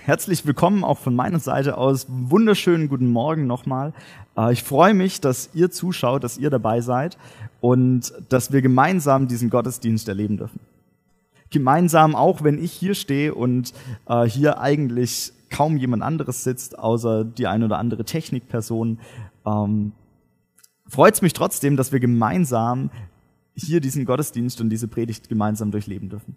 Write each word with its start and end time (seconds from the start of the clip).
Herzlich 0.00 0.44
willkommen 0.44 0.82
auch 0.82 0.98
von 0.98 1.14
meiner 1.14 1.38
Seite 1.38 1.78
aus. 1.78 2.06
Wunderschönen 2.08 2.88
guten 2.88 3.10
Morgen 3.10 3.46
nochmal. 3.46 3.92
Äh, 4.36 4.52
ich 4.52 4.64
freue 4.64 4.94
mich, 4.94 5.20
dass 5.20 5.50
ihr 5.54 5.70
zuschaut, 5.70 6.24
dass 6.24 6.38
ihr 6.38 6.50
dabei 6.50 6.80
seid 6.80 7.16
und 7.60 8.12
dass 8.28 8.52
wir 8.52 8.62
gemeinsam 8.62 9.28
diesen 9.28 9.48
Gottesdienst 9.48 10.08
erleben 10.08 10.38
dürfen. 10.38 10.60
Gemeinsam, 11.50 12.16
auch 12.16 12.42
wenn 12.42 12.62
ich 12.62 12.72
hier 12.72 12.94
stehe 12.94 13.34
und 13.34 13.72
äh, 14.08 14.24
hier 14.24 14.60
eigentlich 14.60 15.32
kaum 15.50 15.76
jemand 15.76 16.02
anderes 16.02 16.42
sitzt, 16.42 16.78
außer 16.78 17.24
die 17.24 17.46
ein 17.46 17.62
oder 17.62 17.78
andere 17.78 18.04
Technikperson, 18.04 18.98
ähm, 19.46 19.92
freut 20.88 21.14
es 21.14 21.22
mich 21.22 21.34
trotzdem, 21.34 21.76
dass 21.76 21.92
wir 21.92 22.00
gemeinsam 22.00 22.90
hier 23.54 23.80
diesen 23.80 24.04
Gottesdienst 24.04 24.60
und 24.60 24.70
diese 24.70 24.88
Predigt 24.88 25.28
gemeinsam 25.28 25.70
durchleben 25.70 26.08
dürfen. 26.08 26.36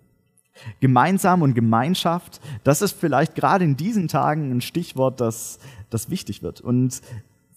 Gemeinsam 0.80 1.42
und 1.42 1.54
Gemeinschaft, 1.54 2.42
das 2.64 2.82
ist 2.82 2.94
vielleicht 2.94 3.36
gerade 3.36 3.66
in 3.66 3.76
diesen 3.76 4.08
Tagen 4.08 4.52
ein 4.52 4.62
Stichwort, 4.62 5.20
das, 5.20 5.60
das 5.90 6.10
wichtig 6.10 6.42
wird. 6.44 6.62
Und 6.62 7.02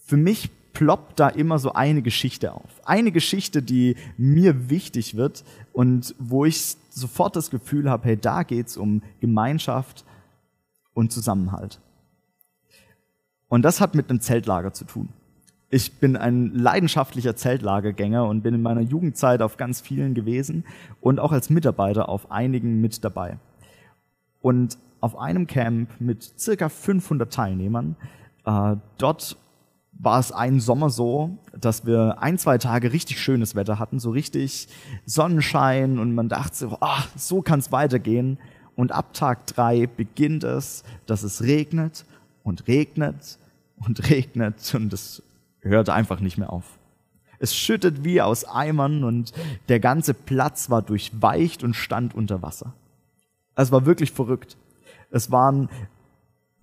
für 0.05 0.17
mich 0.17 0.49
ploppt 0.73 1.19
da 1.19 1.29
immer 1.29 1.59
so 1.59 1.73
eine 1.73 2.01
Geschichte 2.01 2.53
auf. 2.53 2.69
Eine 2.85 3.11
Geschichte, 3.11 3.61
die 3.61 3.95
mir 4.17 4.69
wichtig 4.69 5.15
wird 5.15 5.43
und 5.73 6.15
wo 6.19 6.45
ich 6.45 6.77
sofort 6.89 7.35
das 7.35 7.49
Gefühl 7.49 7.89
habe, 7.89 8.07
hey, 8.07 8.17
da 8.17 8.43
geht's 8.43 8.77
um 8.77 9.01
Gemeinschaft 9.19 10.05
und 10.93 11.11
Zusammenhalt. 11.11 11.79
Und 13.47 13.63
das 13.63 13.81
hat 13.81 13.95
mit 13.95 14.09
einem 14.09 14.21
Zeltlager 14.21 14.73
zu 14.73 14.85
tun. 14.85 15.09
Ich 15.71 15.99
bin 15.99 16.15
ein 16.15 16.51
leidenschaftlicher 16.55 17.35
Zeltlagergänger 17.35 18.25
und 18.25 18.41
bin 18.41 18.55
in 18.55 18.61
meiner 18.61 18.81
Jugendzeit 18.81 19.43
auf 19.43 19.57
ganz 19.57 19.81
vielen 19.81 20.15
gewesen 20.15 20.65
und 20.99 21.19
auch 21.19 21.31
als 21.31 21.51
Mitarbeiter 21.51 22.09
auf 22.09 22.31
einigen 22.31 22.81
mit 22.81 23.03
dabei. 23.03 23.37
Und 24.41 24.79
auf 24.99 25.15
einem 25.15 25.45
Camp 25.45 25.89
mit 25.99 26.23
circa 26.39 26.69
500 26.69 27.31
Teilnehmern, 27.31 27.95
äh, 28.45 28.77
dort 28.97 29.37
war 29.99 30.19
es 30.19 30.31
einen 30.31 30.59
Sommer 30.59 30.89
so, 30.89 31.37
dass 31.59 31.85
wir 31.85 32.21
ein, 32.21 32.37
zwei 32.37 32.57
Tage 32.57 32.91
richtig 32.91 33.19
schönes 33.19 33.53
Wetter 33.53 33.77
hatten, 33.77 33.99
so 33.99 34.09
richtig 34.09 34.69
Sonnenschein 35.05 35.99
und 35.99 36.15
man 36.15 36.29
dachte 36.29 36.55
so, 36.55 36.77
ah, 36.79 37.03
so 37.15 37.41
kann 37.41 37.59
es 37.59 37.71
weitergehen. 37.71 38.39
Und 38.75 38.93
ab 38.93 39.13
Tag 39.13 39.45
drei 39.45 39.87
beginnt 39.87 40.45
es, 40.45 40.83
dass 41.05 41.23
es 41.23 41.43
regnet 41.43 42.05
und 42.43 42.67
regnet 42.67 43.37
und 43.75 44.09
regnet 44.09 44.73
und 44.73 44.93
es 44.93 45.21
hörte 45.61 45.93
einfach 45.93 46.19
nicht 46.19 46.37
mehr 46.37 46.51
auf. 46.51 46.79
Es 47.39 47.55
schüttet 47.55 48.03
wie 48.03 48.21
aus 48.21 48.43
Eimern 48.43 49.03
und 49.03 49.31
der 49.69 49.79
ganze 49.79 50.13
Platz 50.13 50.69
war 50.69 50.81
durchweicht 50.81 51.63
und 51.63 51.73
stand 51.73 52.13
unter 52.13 52.41
Wasser. 52.41 52.73
Es 53.55 53.71
war 53.71 53.85
wirklich 53.85 54.11
verrückt. 54.11 54.57
Es 55.09 55.31
waren 55.31 55.69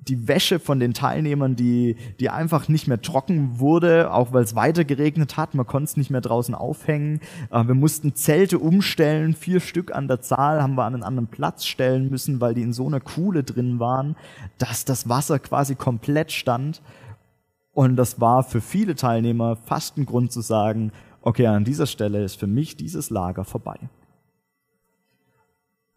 die 0.08 0.28
Wäsche 0.28 0.58
von 0.58 0.78
den 0.78 0.94
Teilnehmern, 0.94 1.56
die, 1.56 1.96
die 2.20 2.30
einfach 2.30 2.68
nicht 2.68 2.86
mehr 2.86 3.02
trocken 3.02 3.58
wurde, 3.58 4.12
auch 4.12 4.32
weil 4.32 4.44
es 4.44 4.54
weiter 4.54 4.84
geregnet 4.84 5.36
hat. 5.36 5.54
Man 5.54 5.66
konnte 5.66 5.84
es 5.84 5.96
nicht 5.96 6.10
mehr 6.10 6.20
draußen 6.20 6.54
aufhängen. 6.54 7.20
Äh, 7.50 7.66
wir 7.66 7.74
mussten 7.74 8.14
Zelte 8.14 8.58
umstellen, 8.58 9.34
vier 9.34 9.60
Stück 9.60 9.92
an 9.94 10.06
der 10.08 10.20
Zahl 10.20 10.62
haben 10.62 10.74
wir 10.74 10.84
an 10.84 10.94
einen 10.94 11.02
anderen 11.02 11.28
Platz 11.28 11.64
stellen 11.64 12.08
müssen, 12.08 12.40
weil 12.40 12.54
die 12.54 12.62
in 12.62 12.72
so 12.72 12.86
einer 12.86 13.00
Kuhle 13.00 13.42
drin 13.42 13.80
waren, 13.80 14.16
dass 14.58 14.84
das 14.84 15.08
Wasser 15.08 15.38
quasi 15.38 15.74
komplett 15.74 16.30
stand. 16.30 16.82
Und 17.76 17.96
das 17.96 18.22
war 18.22 18.42
für 18.42 18.62
viele 18.62 18.94
Teilnehmer 18.94 19.54
fast 19.54 19.98
ein 19.98 20.06
Grund 20.06 20.32
zu 20.32 20.40
sagen, 20.40 20.92
okay, 21.20 21.46
an 21.46 21.62
dieser 21.62 21.84
Stelle 21.84 22.24
ist 22.24 22.40
für 22.40 22.46
mich 22.46 22.78
dieses 22.78 23.10
Lager 23.10 23.44
vorbei. 23.44 23.78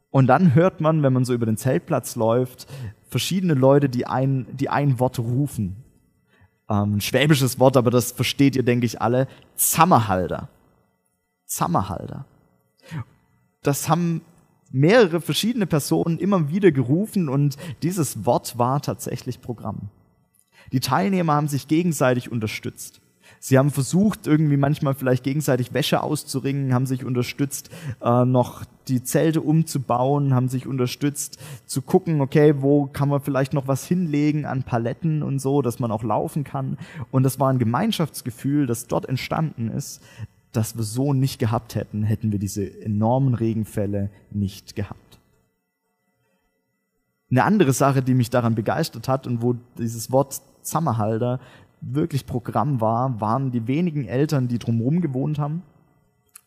Und 0.09 0.27
dann 0.27 0.55
hört 0.55 0.81
man, 0.81 1.03
wenn 1.03 1.13
man 1.13 1.23
so 1.23 1.33
über 1.33 1.45
den 1.45 1.55
Zeltplatz 1.55 2.17
läuft, 2.17 2.67
verschiedene 3.07 3.53
Leute, 3.53 3.87
die 3.87 4.05
ein, 4.05 4.45
die 4.51 4.67
ein 4.67 4.99
Wort 4.99 5.19
rufen. 5.19 5.77
Ähm, 6.69 6.97
ein 6.97 7.01
schwäbisches 7.01 7.59
Wort, 7.59 7.77
aber 7.77 7.91
das 7.91 8.11
versteht 8.11 8.57
ihr, 8.57 8.63
denke 8.63 8.85
ich, 8.85 9.01
alle. 9.01 9.29
Zammerhalder. 9.55 10.49
Zammerhalder. 11.45 12.25
Das 13.63 13.87
haben 13.87 14.19
mehrere 14.69 15.21
verschiedene 15.21 15.65
Personen 15.65 16.19
immer 16.19 16.49
wieder 16.49 16.73
gerufen 16.73 17.29
und 17.29 17.55
dieses 17.83 18.25
Wort 18.25 18.57
war 18.57 18.81
tatsächlich 18.81 19.39
Programm. 19.39 19.89
Die 20.71 20.79
Teilnehmer 20.79 21.33
haben 21.33 21.47
sich 21.47 21.67
gegenseitig 21.67 22.31
unterstützt. 22.31 23.01
Sie 23.39 23.57
haben 23.57 23.71
versucht, 23.71 24.27
irgendwie 24.27 24.57
manchmal 24.57 24.93
vielleicht 24.95 25.23
gegenseitig 25.23 25.73
Wäsche 25.73 26.03
auszuringen, 26.03 26.73
haben 26.73 26.85
sich 26.85 27.05
unterstützt, 27.05 27.69
äh, 28.01 28.25
noch 28.25 28.65
die 28.87 29.03
Zelte 29.03 29.41
umzubauen, 29.41 30.33
haben 30.33 30.49
sich 30.49 30.67
unterstützt, 30.67 31.39
zu 31.65 31.81
gucken, 31.81 32.21
okay, 32.21 32.55
wo 32.59 32.87
kann 32.87 33.07
man 33.07 33.21
vielleicht 33.21 33.53
noch 33.53 33.67
was 33.67 33.85
hinlegen 33.85 34.45
an 34.45 34.63
Paletten 34.63 35.23
und 35.23 35.39
so, 35.39 35.61
dass 35.61 35.79
man 35.79 35.91
auch 35.91 36.03
laufen 36.03 36.43
kann. 36.43 36.77
Und 37.11 37.23
das 37.23 37.39
war 37.39 37.49
ein 37.49 37.59
Gemeinschaftsgefühl, 37.59 38.67
das 38.67 38.87
dort 38.87 39.07
entstanden 39.07 39.69
ist, 39.69 40.01
das 40.51 40.75
wir 40.75 40.83
so 40.83 41.13
nicht 41.13 41.39
gehabt 41.39 41.75
hätten, 41.75 42.03
hätten 42.03 42.31
wir 42.31 42.39
diese 42.39 42.81
enormen 42.81 43.35
Regenfälle 43.35 44.09
nicht 44.31 44.75
gehabt. 44.75 45.19
Eine 47.31 47.43
andere 47.43 47.73
Sache, 47.73 48.01
die 48.01 48.15
mich 48.15 48.31
daran 48.31 48.55
begeistert 48.55 49.07
hat 49.07 49.27
und 49.27 49.43
wo 49.43 49.55
dieses 49.77 50.11
Wort 50.11 50.41
Zammerhalder 50.69 51.39
wirklich 51.81 52.25
Programm 52.25 52.81
war, 52.81 53.19
waren 53.21 53.51
die 53.51 53.67
wenigen 53.67 54.05
Eltern, 54.05 54.47
die 54.47 54.59
drumherum 54.59 55.01
gewohnt 55.01 55.39
haben 55.39 55.63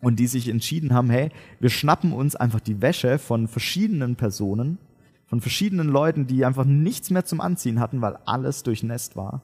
und 0.00 0.18
die 0.18 0.26
sich 0.26 0.48
entschieden 0.48 0.92
haben, 0.92 1.10
hey, 1.10 1.30
wir 1.60 1.70
schnappen 1.70 2.12
uns 2.12 2.36
einfach 2.36 2.60
die 2.60 2.82
Wäsche 2.82 3.18
von 3.18 3.48
verschiedenen 3.48 4.16
Personen, 4.16 4.78
von 5.26 5.40
verschiedenen 5.40 5.88
Leuten, 5.88 6.26
die 6.26 6.44
einfach 6.44 6.64
nichts 6.64 7.10
mehr 7.10 7.24
zum 7.24 7.40
Anziehen 7.40 7.80
hatten, 7.80 8.02
weil 8.02 8.18
alles 8.26 8.62
durchnässt 8.62 9.16
war, 9.16 9.42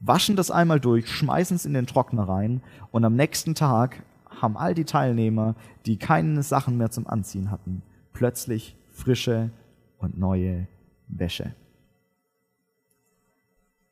waschen 0.00 0.36
das 0.36 0.50
einmal 0.50 0.80
durch, 0.80 1.08
schmeißen 1.08 1.56
es 1.56 1.66
in 1.66 1.74
den 1.74 1.86
Trockner 1.86 2.28
rein 2.28 2.62
und 2.90 3.04
am 3.04 3.14
nächsten 3.14 3.54
Tag 3.54 4.02
haben 4.28 4.56
all 4.56 4.74
die 4.74 4.84
Teilnehmer, 4.84 5.54
die 5.86 5.98
keine 5.98 6.42
Sachen 6.42 6.76
mehr 6.76 6.90
zum 6.90 7.06
Anziehen 7.06 7.50
hatten, 7.50 7.82
plötzlich 8.12 8.76
frische 8.90 9.50
und 9.98 10.18
neue 10.18 10.66
Wäsche. 11.08 11.54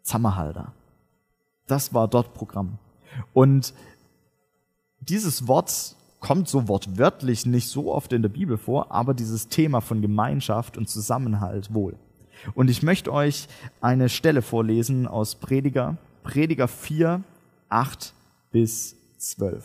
Zammerhalder. 0.07 0.73
Das 1.67 1.93
war 1.93 2.07
dort 2.07 2.33
Programm. 2.33 2.79
Und 3.35 3.75
dieses 5.01 5.49
Wort 5.49 5.97
kommt 6.21 6.49
so 6.49 6.69
wortwörtlich 6.69 7.45
nicht 7.45 7.69
so 7.69 7.93
oft 7.93 8.13
in 8.13 8.23
der 8.23 8.29
Bibel 8.29 8.57
vor, 8.57 8.93
aber 8.93 9.15
dieses 9.15 9.49
Thema 9.49 9.81
von 9.81 10.01
Gemeinschaft 10.01 10.79
und 10.79 10.89
Zusammenhalt 10.89 11.75
wohl. 11.75 11.97
Und 12.55 12.71
ich 12.71 12.83
möchte 12.83 13.13
euch 13.13 13.49
eine 13.81 14.09
Stelle 14.09 14.43
vorlesen 14.43 15.09
aus 15.09 15.35
Prediger, 15.35 15.97
Prediger 16.23 16.69
4, 16.69 17.23
8 17.69 18.15
bis 18.53 18.97
12. 19.19 19.65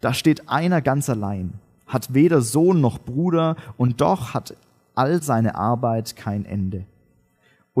Da 0.00 0.14
steht 0.14 0.48
einer 0.48 0.80
ganz 0.80 1.10
allein, 1.10 1.54
hat 1.86 2.14
weder 2.14 2.40
Sohn 2.40 2.80
noch 2.80 2.98
Bruder 2.98 3.56
und 3.76 4.00
doch 4.00 4.32
hat 4.32 4.56
all 4.94 5.22
seine 5.22 5.56
Arbeit 5.56 6.16
kein 6.16 6.46
Ende. 6.46 6.86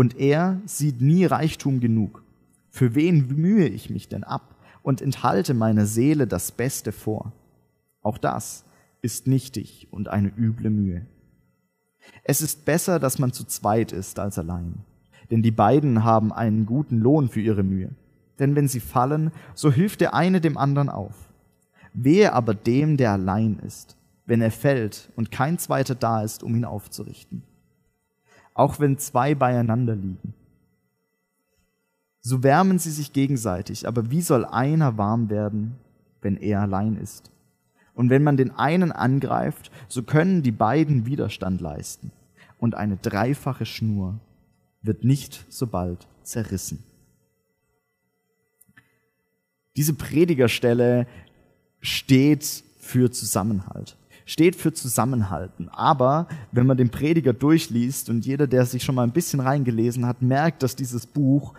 Und 0.00 0.18
er 0.18 0.62
sieht 0.64 1.02
nie 1.02 1.26
Reichtum 1.26 1.78
genug. 1.78 2.24
Für 2.70 2.94
wen 2.94 3.36
mühe 3.36 3.68
ich 3.68 3.90
mich 3.90 4.08
denn 4.08 4.24
ab 4.24 4.56
und 4.80 5.02
enthalte 5.02 5.52
meiner 5.52 5.84
Seele 5.84 6.26
das 6.26 6.52
Beste 6.52 6.90
vor? 6.90 7.34
Auch 8.00 8.16
das 8.16 8.64
ist 9.02 9.26
nichtig 9.26 9.88
und 9.90 10.08
eine 10.08 10.32
üble 10.34 10.70
Mühe. 10.70 11.04
Es 12.24 12.40
ist 12.40 12.64
besser, 12.64 12.98
dass 12.98 13.18
man 13.18 13.34
zu 13.34 13.44
zweit 13.44 13.92
ist 13.92 14.18
als 14.18 14.38
allein, 14.38 14.86
denn 15.30 15.42
die 15.42 15.50
beiden 15.50 16.02
haben 16.02 16.32
einen 16.32 16.64
guten 16.64 16.96
Lohn 16.96 17.28
für 17.28 17.42
ihre 17.42 17.62
Mühe. 17.62 17.90
Denn 18.38 18.56
wenn 18.56 18.68
sie 18.68 18.80
fallen, 18.80 19.32
so 19.54 19.70
hilft 19.70 20.00
der 20.00 20.14
eine 20.14 20.40
dem 20.40 20.56
anderen 20.56 20.88
auf. 20.88 21.28
Wehe 21.92 22.32
aber 22.32 22.54
dem, 22.54 22.96
der 22.96 23.12
allein 23.12 23.58
ist, 23.58 23.98
wenn 24.24 24.40
er 24.40 24.50
fällt 24.50 25.10
und 25.14 25.30
kein 25.30 25.58
zweiter 25.58 25.94
da 25.94 26.22
ist, 26.22 26.42
um 26.42 26.56
ihn 26.56 26.64
aufzurichten 26.64 27.42
auch 28.60 28.78
wenn 28.78 28.98
zwei 28.98 29.34
beieinander 29.34 29.96
liegen. 29.96 30.34
So 32.20 32.42
wärmen 32.42 32.78
sie 32.78 32.90
sich 32.90 33.14
gegenseitig, 33.14 33.88
aber 33.88 34.10
wie 34.10 34.20
soll 34.20 34.44
einer 34.44 34.98
warm 34.98 35.30
werden, 35.30 35.76
wenn 36.20 36.36
er 36.36 36.60
allein 36.60 36.96
ist? 36.96 37.30
Und 37.94 38.10
wenn 38.10 38.22
man 38.22 38.36
den 38.36 38.50
einen 38.50 38.92
angreift, 38.92 39.70
so 39.88 40.02
können 40.02 40.42
die 40.42 40.52
beiden 40.52 41.06
Widerstand 41.06 41.62
leisten, 41.62 42.12
und 42.58 42.74
eine 42.74 42.98
dreifache 42.98 43.64
Schnur 43.64 44.20
wird 44.82 45.04
nicht 45.04 45.46
so 45.48 45.66
bald 45.66 46.06
zerrissen. 46.22 46.84
Diese 49.74 49.94
Predigerstelle 49.94 51.06
steht 51.80 52.62
für 52.78 53.10
Zusammenhalt 53.10 53.96
steht 54.30 54.54
für 54.54 54.72
Zusammenhalten. 54.72 55.68
Aber 55.70 56.28
wenn 56.52 56.66
man 56.66 56.76
den 56.76 56.90
Prediger 56.90 57.32
durchliest 57.32 58.08
und 58.10 58.24
jeder, 58.24 58.46
der 58.46 58.64
sich 58.64 58.84
schon 58.84 58.94
mal 58.94 59.02
ein 59.02 59.12
bisschen 59.12 59.40
reingelesen 59.40 60.06
hat, 60.06 60.22
merkt, 60.22 60.62
dass 60.62 60.76
dieses 60.76 61.04
Buch 61.04 61.54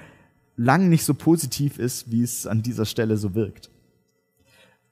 lang 0.55 0.87
nicht 0.87 1.03
so 1.03 1.13
positiv 1.13 1.79
ist, 1.79 2.11
wie 2.11 2.23
es 2.23 2.47
an 2.47 2.61
dieser 2.61 2.85
Stelle 2.85 3.17
so 3.17 3.35
wirkt. 3.35 3.69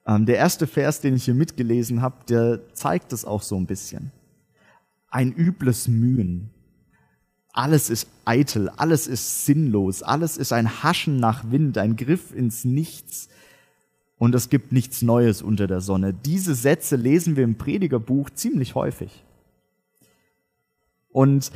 Ähm, 0.05 0.25
der 0.25 0.35
erste 0.35 0.67
Vers, 0.67 0.99
den 0.99 1.15
ich 1.15 1.23
hier 1.23 1.35
mitgelesen 1.35 2.01
habe, 2.01 2.17
der 2.27 2.73
zeigt 2.73 3.13
es 3.13 3.23
auch 3.23 3.41
so 3.41 3.55
ein 3.55 3.65
bisschen. 3.65 4.11
ein 5.11 5.31
übles 5.31 5.87
Mühen. 5.87 6.49
Alles 7.53 7.89
ist 7.89 8.07
eitel, 8.25 8.69
alles 8.69 9.07
ist 9.07 9.45
sinnlos, 9.45 10.03
alles 10.03 10.37
ist 10.37 10.53
ein 10.53 10.83
Haschen 10.83 11.17
nach 11.17 11.49
Wind, 11.49 11.77
ein 11.77 11.95
Griff 11.95 12.33
ins 12.33 12.65
Nichts. 12.65 13.29
Und 14.19 14.35
es 14.35 14.49
gibt 14.49 14.71
nichts 14.73 15.01
Neues 15.01 15.41
unter 15.41 15.65
der 15.65 15.79
Sonne. 15.79 16.13
Diese 16.13 16.53
Sätze 16.53 16.97
lesen 16.97 17.37
wir 17.37 17.43
im 17.45 17.55
Predigerbuch 17.55 18.29
ziemlich 18.29 18.75
häufig. 18.75 19.23
Und 21.11 21.51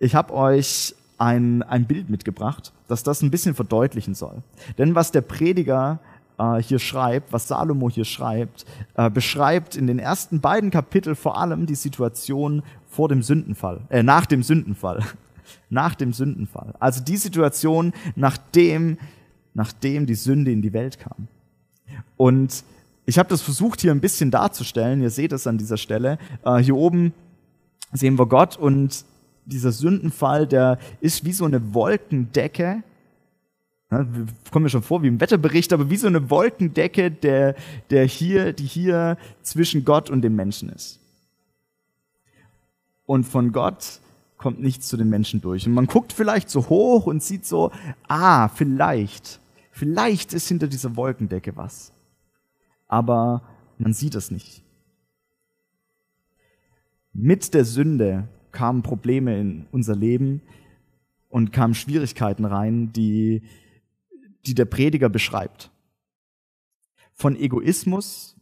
ich 0.00 0.14
habe 0.16 0.34
euch 0.34 0.96
ein, 1.16 1.62
ein 1.62 1.86
Bild 1.86 2.10
mitgebracht, 2.10 2.72
das 2.88 3.04
das 3.04 3.22
ein 3.22 3.30
bisschen 3.30 3.54
verdeutlichen 3.54 4.14
soll. 4.14 4.42
Denn 4.78 4.96
was 4.96 5.12
der 5.12 5.20
Prediger 5.20 6.00
äh, 6.38 6.56
hier 6.56 6.80
schreibt, 6.80 7.32
was 7.32 7.46
Salomo 7.46 7.88
hier 7.88 8.04
schreibt, 8.04 8.66
äh, 8.96 9.08
beschreibt 9.08 9.76
in 9.76 9.86
den 9.86 10.00
ersten 10.00 10.40
beiden 10.40 10.70
Kapiteln 10.70 11.14
vor 11.14 11.38
allem 11.38 11.66
die 11.66 11.76
Situation 11.76 12.64
vor 12.88 13.08
dem 13.08 13.22
Sündenfall, 13.22 13.82
äh, 13.90 14.02
nach 14.02 14.26
dem 14.26 14.42
Sündenfall. 14.42 15.04
nach 15.70 15.94
dem 15.94 16.12
Sündenfall. 16.12 16.74
Also 16.80 17.02
die 17.02 17.16
Situation, 17.16 17.92
nachdem, 18.16 18.98
nachdem 19.54 20.06
die 20.06 20.16
Sünde 20.16 20.50
in 20.50 20.62
die 20.62 20.72
Welt 20.72 20.98
kam. 20.98 21.28
Und 22.16 22.64
ich 23.04 23.18
habe 23.18 23.28
das 23.28 23.42
versucht 23.42 23.80
hier 23.80 23.90
ein 23.90 24.00
bisschen 24.00 24.30
darzustellen. 24.30 25.02
Ihr 25.02 25.10
seht 25.10 25.32
es 25.32 25.46
an 25.46 25.58
dieser 25.58 25.76
Stelle. 25.76 26.18
Äh, 26.44 26.58
hier 26.58 26.76
oben 26.76 27.12
sehen 27.92 28.18
wir 28.18 28.26
Gott 28.26 28.56
und 28.56 29.04
dieser 29.44 29.72
Sündenfall, 29.72 30.46
der 30.46 30.78
ist 31.00 31.24
wie 31.24 31.32
so 31.32 31.44
eine 31.44 31.74
Wolkendecke. 31.74 32.82
Ja, 33.90 34.06
kommen 34.50 34.62
mir 34.62 34.70
schon 34.70 34.82
vor 34.82 35.02
wie 35.02 35.08
im 35.08 35.20
Wetterbericht, 35.20 35.72
aber 35.72 35.90
wie 35.90 35.96
so 35.96 36.06
eine 36.06 36.30
Wolkendecke, 36.30 37.10
der, 37.10 37.56
der 37.90 38.06
hier, 38.06 38.52
die 38.52 38.64
hier 38.64 39.18
zwischen 39.42 39.84
Gott 39.84 40.08
und 40.08 40.22
dem 40.22 40.36
Menschen 40.36 40.70
ist. 40.70 40.98
Und 43.04 43.24
von 43.24 43.52
Gott 43.52 44.00
kommt 44.38 44.60
nichts 44.60 44.88
zu 44.88 44.96
den 44.96 45.10
Menschen 45.10 45.40
durch. 45.40 45.66
Und 45.66 45.74
man 45.74 45.86
guckt 45.86 46.12
vielleicht 46.12 46.48
so 46.48 46.68
hoch 46.68 47.06
und 47.06 47.22
sieht 47.22 47.44
so, 47.44 47.70
ah, 48.08 48.48
vielleicht, 48.48 49.40
vielleicht 49.82 50.32
ist 50.32 50.46
hinter 50.46 50.68
dieser 50.68 50.94
Wolkendecke 50.94 51.56
was. 51.56 51.92
Aber 52.86 53.42
man 53.78 53.92
sieht 53.92 54.14
es 54.14 54.30
nicht. 54.30 54.62
Mit 57.12 57.52
der 57.52 57.64
Sünde 57.64 58.28
kamen 58.52 58.84
Probleme 58.84 59.40
in 59.40 59.66
unser 59.72 59.96
Leben 59.96 60.40
und 61.28 61.52
kamen 61.52 61.74
Schwierigkeiten 61.74 62.44
rein, 62.44 62.92
die, 62.92 63.42
die 64.46 64.54
der 64.54 64.66
Prediger 64.66 65.08
beschreibt. 65.08 65.72
Von 67.12 67.34
Egoismus 67.34 68.36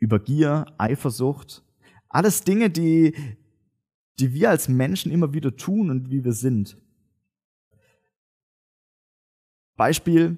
über 0.00 0.18
Gier, 0.18 0.66
Eifersucht, 0.78 1.62
alles 2.08 2.42
Dinge, 2.42 2.70
die, 2.70 3.14
die 4.18 4.34
wir 4.34 4.50
als 4.50 4.68
Menschen 4.68 5.12
immer 5.12 5.32
wieder 5.32 5.56
tun 5.56 5.90
und 5.90 6.10
wie 6.10 6.24
wir 6.24 6.32
sind. 6.32 6.76
Beispiel, 9.78 10.36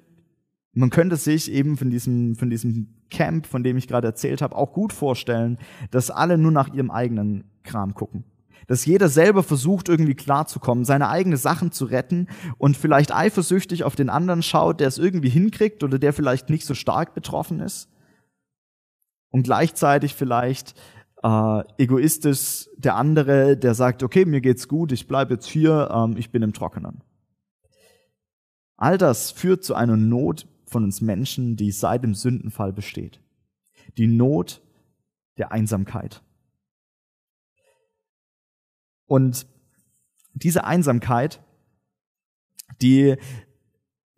man 0.73 0.89
könnte 0.89 1.17
sich 1.17 1.51
eben 1.51 1.75
von 1.75 1.89
diesem, 1.89 2.35
von 2.35 2.49
diesem 2.49 2.95
Camp, 3.09 3.45
von 3.45 3.63
dem 3.63 3.75
ich 3.75 3.87
gerade 3.87 4.07
erzählt 4.07 4.41
habe, 4.41 4.55
auch 4.55 4.71
gut 4.71 4.93
vorstellen, 4.93 5.57
dass 5.91 6.09
alle 6.09 6.37
nur 6.37 6.51
nach 6.51 6.73
ihrem 6.73 6.89
eigenen 6.89 7.43
Kram 7.63 7.93
gucken. 7.93 8.23
Dass 8.67 8.85
jeder 8.85 9.09
selber 9.09 9.43
versucht, 9.43 9.89
irgendwie 9.89 10.15
klarzukommen, 10.15 10.85
seine 10.85 11.09
eigenen 11.09 11.37
Sachen 11.37 11.73
zu 11.73 11.85
retten 11.85 12.27
und 12.57 12.77
vielleicht 12.77 13.13
eifersüchtig 13.13 13.83
auf 13.83 13.95
den 13.95 14.09
anderen 14.09 14.43
schaut, 14.43 14.79
der 14.79 14.87
es 14.87 14.97
irgendwie 14.97 15.29
hinkriegt 15.29 15.83
oder 15.83 15.99
der 15.99 16.13
vielleicht 16.13 16.49
nicht 16.49 16.65
so 16.65 16.73
stark 16.73 17.13
betroffen 17.13 17.59
ist. 17.59 17.89
Und 19.29 19.43
gleichzeitig 19.43 20.13
vielleicht 20.13 20.75
äh, 21.23 21.63
egoistisch 21.77 22.69
der 22.77 22.95
andere, 22.95 23.57
der 23.57 23.73
sagt, 23.73 24.03
okay, 24.03 24.25
mir 24.25 24.41
geht's 24.41 24.67
gut, 24.67 24.91
ich 24.91 25.07
bleibe 25.07 25.33
jetzt 25.33 25.47
hier, 25.47 25.89
ähm, 25.93 26.15
ich 26.17 26.31
bin 26.31 26.41
im 26.43 26.53
Trockenen. 26.53 27.01
All 28.81 28.97
das 28.97 29.29
führt 29.29 29.63
zu 29.63 29.75
einer 29.75 29.95
Not 29.95 30.47
von 30.65 30.83
uns 30.83 31.01
Menschen, 31.01 31.55
die 31.55 31.71
seit 31.71 32.03
dem 32.03 32.15
Sündenfall 32.15 32.73
besteht. 32.73 33.21
Die 33.99 34.07
Not 34.07 34.59
der 35.37 35.51
Einsamkeit. 35.51 36.23
Und 39.05 39.45
diese 40.33 40.63
Einsamkeit, 40.63 41.43
die 42.81 43.17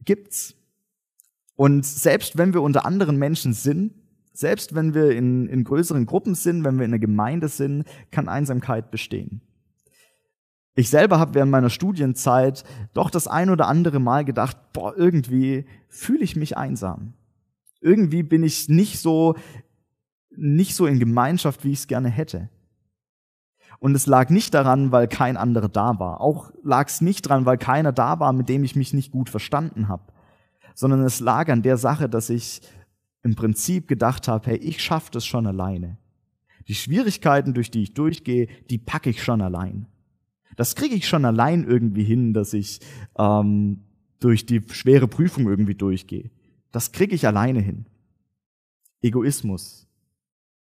gibt's. 0.05 0.55
Und 1.55 1.85
selbst 1.85 2.37
wenn 2.37 2.53
wir 2.53 2.61
unter 2.61 2.85
anderen 2.85 3.17
Menschen 3.17 3.51
sind, 3.51 3.93
selbst 4.31 4.75
wenn 4.75 4.93
wir 4.93 5.11
in, 5.11 5.49
in 5.49 5.65
größeren 5.65 6.05
Gruppen 6.05 6.35
sind, 6.35 6.63
wenn 6.63 6.77
wir 6.77 6.85
in 6.85 6.91
einer 6.91 6.99
Gemeinde 6.99 7.49
sind, 7.49 7.83
kann 8.11 8.29
Einsamkeit 8.29 8.91
bestehen. 8.91 9.41
Ich 10.75 10.89
selber 10.89 11.19
habe 11.19 11.35
während 11.35 11.51
meiner 11.51 11.69
Studienzeit 11.69 12.63
doch 12.93 13.09
das 13.09 13.27
ein 13.27 13.49
oder 13.49 13.67
andere 13.67 13.99
Mal 13.99 14.25
gedacht, 14.25 14.57
boah, 14.73 14.95
irgendwie 14.97 15.65
fühle 15.87 16.23
ich 16.23 16.35
mich 16.35 16.57
einsam. 16.57 17.13
Irgendwie 17.79 18.23
bin 18.23 18.43
ich 18.43 18.69
nicht 18.69 18.99
so, 18.99 19.35
nicht 20.31 20.75
so 20.75 20.87
in 20.87 20.99
Gemeinschaft, 20.99 21.63
wie 21.63 21.71
ich 21.71 21.79
es 21.79 21.87
gerne 21.87 22.09
hätte. 22.09 22.49
Und 23.79 23.95
es 23.95 24.07
lag 24.07 24.29
nicht 24.29 24.53
daran, 24.53 24.91
weil 24.91 25.07
kein 25.07 25.37
anderer 25.37 25.67
da 25.67 25.99
war. 25.99 26.21
Auch 26.21 26.51
lag 26.63 26.87
es 26.87 27.01
nicht 27.01 27.25
daran, 27.25 27.45
weil 27.45 27.57
keiner 27.57 27.91
da 27.91 28.19
war, 28.19 28.33
mit 28.33 28.49
dem 28.49 28.63
ich 28.63 28.75
mich 28.75 28.93
nicht 28.93 29.11
gut 29.11 29.29
verstanden 29.29 29.89
habe. 29.89 30.13
Sondern 30.73 31.01
es 31.03 31.19
lag 31.19 31.49
an 31.49 31.61
der 31.61 31.77
Sache, 31.77 32.07
dass 32.07 32.29
ich 32.29 32.61
im 33.23 33.35
Prinzip 33.35 33.87
gedacht 33.87 34.27
habe, 34.27 34.51
hey, 34.51 34.57
ich 34.57 34.81
schaffe 34.81 35.11
das 35.11 35.25
schon 35.25 35.45
alleine. 35.45 35.97
Die 36.67 36.75
Schwierigkeiten, 36.75 37.53
durch 37.53 37.71
die 37.71 37.83
ich 37.83 37.93
durchgehe, 37.93 38.47
die 38.69 38.77
packe 38.77 39.09
ich 39.09 39.21
schon 39.21 39.41
allein. 39.41 39.87
Das 40.55 40.75
kriege 40.75 40.95
ich 40.95 41.07
schon 41.07 41.25
allein 41.25 41.63
irgendwie 41.63 42.03
hin, 42.03 42.33
dass 42.33 42.53
ich 42.53 42.79
ähm, 43.17 43.83
durch 44.19 44.45
die 44.45 44.61
schwere 44.69 45.07
Prüfung 45.07 45.47
irgendwie 45.47 45.75
durchgehe. 45.75 46.29
Das 46.71 46.91
kriege 46.91 47.15
ich 47.15 47.27
alleine 47.27 47.59
hin. 47.59 47.85
Egoismus. 49.01 49.87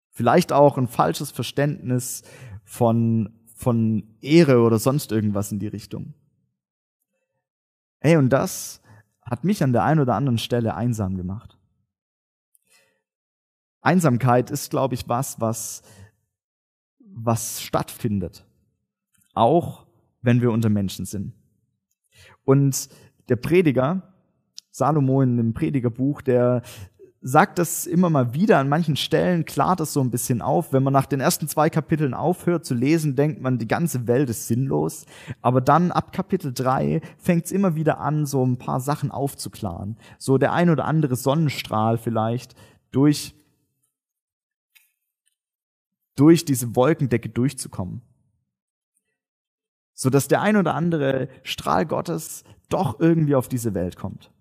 Vielleicht 0.10 0.51
auch 0.51 0.78
ein 0.78 0.88
falsches 0.88 1.31
Verständnis 1.31 2.24
von, 2.63 3.33
von 3.56 4.04
Ehre 4.22 4.62
oder 4.62 4.80
sonst 4.80 5.12
irgendwas 5.12 5.51
in 5.51 5.60
die 5.60 5.68
Richtung. 5.68 6.13
Hey, 8.00 8.18
und 8.18 8.30
das 8.30 8.81
hat 9.22 9.44
mich 9.44 9.63
an 9.63 9.74
der 9.74 9.83
einen 9.83 10.00
oder 10.00 10.16
anderen 10.16 10.38
Stelle 10.38 10.75
einsam 10.75 11.18
gemacht. 11.18 11.57
Einsamkeit 13.81 14.51
ist, 14.51 14.69
glaube 14.69 14.95
ich, 14.95 15.07
was, 15.07 15.39
was, 15.39 15.81
was 17.00 17.62
stattfindet 17.62 18.45
auch 19.33 19.86
wenn 20.22 20.42
wir 20.42 20.51
unter 20.51 20.69
Menschen 20.69 21.06
sind. 21.06 21.33
Und 22.44 22.90
der 23.30 23.35
Prediger, 23.35 24.14
Salomo 24.71 25.21
in 25.21 25.38
dem 25.38 25.54
Predigerbuch, 25.54 26.21
der 26.21 26.61
sagt 27.23 27.59
das 27.59 27.85
immer 27.85 28.09
mal 28.09 28.33
wieder 28.33 28.57
an 28.57 28.68
manchen 28.68 28.95
Stellen, 28.95 29.45
klart 29.45 29.80
das 29.80 29.94
so 29.94 30.02
ein 30.02 30.09
bisschen 30.09 30.42
auf. 30.42 30.73
Wenn 30.73 30.81
man 30.81 30.94
nach 30.94 31.06
den 31.06 31.19
ersten 31.19 31.47
zwei 31.47 31.69
Kapiteln 31.69 32.16
aufhört 32.16 32.66
zu 32.66 32.73
lesen, 32.73 33.16
denkt 33.16 33.42
man, 33.42 33.59
die 33.59 33.68
ganze 33.68 34.07
Welt 34.07 34.30
ist 34.30 34.47
sinnlos. 34.47 35.06
Aber 35.42 35.61
dann 35.61 35.92
ab 35.92 36.14
Kapitel 36.14 36.52
drei 36.52 37.02
fängt 37.18 37.45
es 37.45 37.52
immer 37.52 37.76
wieder 37.76 38.00
an, 38.00 38.26
so 38.26 38.44
ein 38.44 38.57
paar 38.57 38.80
Sachen 38.80 39.11
aufzuklaren. 39.11 39.97
So 40.18 40.40
der 40.40 40.54
ein 40.54 40.71
oder 40.71 40.85
andere 40.85 41.16
Sonnenstrahl 41.16 42.00
vielleicht 42.00 42.56
durch, 42.92 43.35
durch 46.16 46.44
diese 46.44 46.76
Wolkendecke 46.76 47.30
durchzukommen 47.30 48.02
so 50.02 50.10
dass 50.10 50.28
der 50.28 50.42
ein 50.42 50.58
oder 50.58 50.74
andere 50.74 51.28
Strahl 51.44 51.86
Gottes 51.86 52.44
doch 52.70 53.00
irgendwie 53.00 53.36
auf 53.36 53.48
diese 53.48 53.76
Welt 53.76 53.98
kommt. 53.98 54.31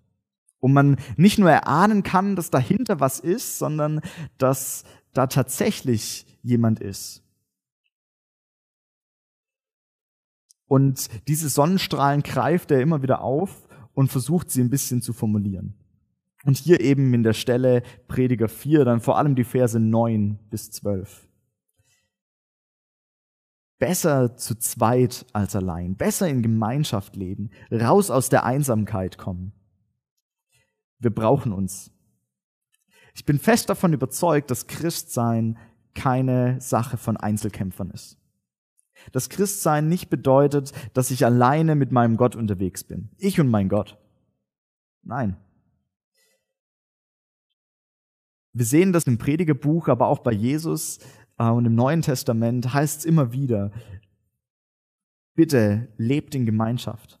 Und 0.59 0.73
man 0.73 0.97
nicht 1.17 1.37
nur 1.37 1.51
erahnen 1.51 2.01
kann, 2.01 2.35
dass 2.35 2.49
dahinter 2.49 2.99
was 2.99 3.19
ist, 3.19 3.59
sondern 3.59 4.01
dass 4.39 4.85
da 5.13 5.27
tatsächlich 5.27 6.25
jemand 6.41 6.79
ist. 6.79 7.21
Und 10.65 11.09
diese 11.27 11.47
Sonnenstrahlen 11.47 12.23
greift 12.23 12.71
er 12.71 12.81
immer 12.81 13.03
wieder 13.03 13.21
auf 13.21 13.67
und 13.93 14.11
versucht 14.11 14.49
sie 14.49 14.61
ein 14.61 14.71
bisschen 14.71 15.03
zu 15.03 15.13
formulieren. 15.13 15.75
Und 16.43 16.57
hier 16.57 16.81
eben 16.81 17.13
in 17.13 17.21
der 17.21 17.33
Stelle 17.33 17.83
Prediger 18.07 18.49
4, 18.49 18.83
dann 18.83 18.99
vor 18.99 19.19
allem 19.19 19.35
die 19.35 19.43
Verse 19.43 19.79
9 19.79 20.39
bis 20.49 20.71
12 20.71 21.27
besser 23.81 24.37
zu 24.37 24.53
zweit 24.59 25.25
als 25.33 25.55
allein, 25.55 25.95
besser 25.95 26.29
in 26.29 26.43
Gemeinschaft 26.43 27.15
leben, 27.15 27.49
raus 27.71 28.11
aus 28.11 28.29
der 28.29 28.45
Einsamkeit 28.45 29.17
kommen. 29.17 29.53
Wir 30.99 31.09
brauchen 31.09 31.51
uns. 31.51 31.91
Ich 33.15 33.25
bin 33.25 33.39
fest 33.39 33.71
davon 33.71 33.91
überzeugt, 33.91 34.51
dass 34.51 34.67
Christsein 34.67 35.57
keine 35.95 36.61
Sache 36.61 36.95
von 36.97 37.17
Einzelkämpfern 37.17 37.89
ist. 37.89 38.19
Dass 39.13 39.29
Christsein 39.29 39.89
nicht 39.89 40.11
bedeutet, 40.11 40.73
dass 40.93 41.09
ich 41.09 41.25
alleine 41.25 41.73
mit 41.73 41.91
meinem 41.91 42.17
Gott 42.17 42.35
unterwegs 42.35 42.83
bin. 42.83 43.09
Ich 43.17 43.39
und 43.39 43.49
mein 43.49 43.67
Gott. 43.67 43.97
Nein. 45.01 45.37
Wir 48.53 48.65
sehen 48.65 48.93
das 48.93 49.07
im 49.07 49.17
Predigerbuch, 49.17 49.87
aber 49.87 50.07
auch 50.07 50.19
bei 50.19 50.33
Jesus, 50.33 50.99
und 51.49 51.65
im 51.65 51.75
Neuen 51.75 52.01
Testament 52.01 52.73
heißt 52.73 52.99
es 52.99 53.05
immer 53.05 53.33
wieder, 53.33 53.71
bitte 55.35 55.87
lebt 55.97 56.35
in 56.35 56.45
Gemeinschaft. 56.45 57.19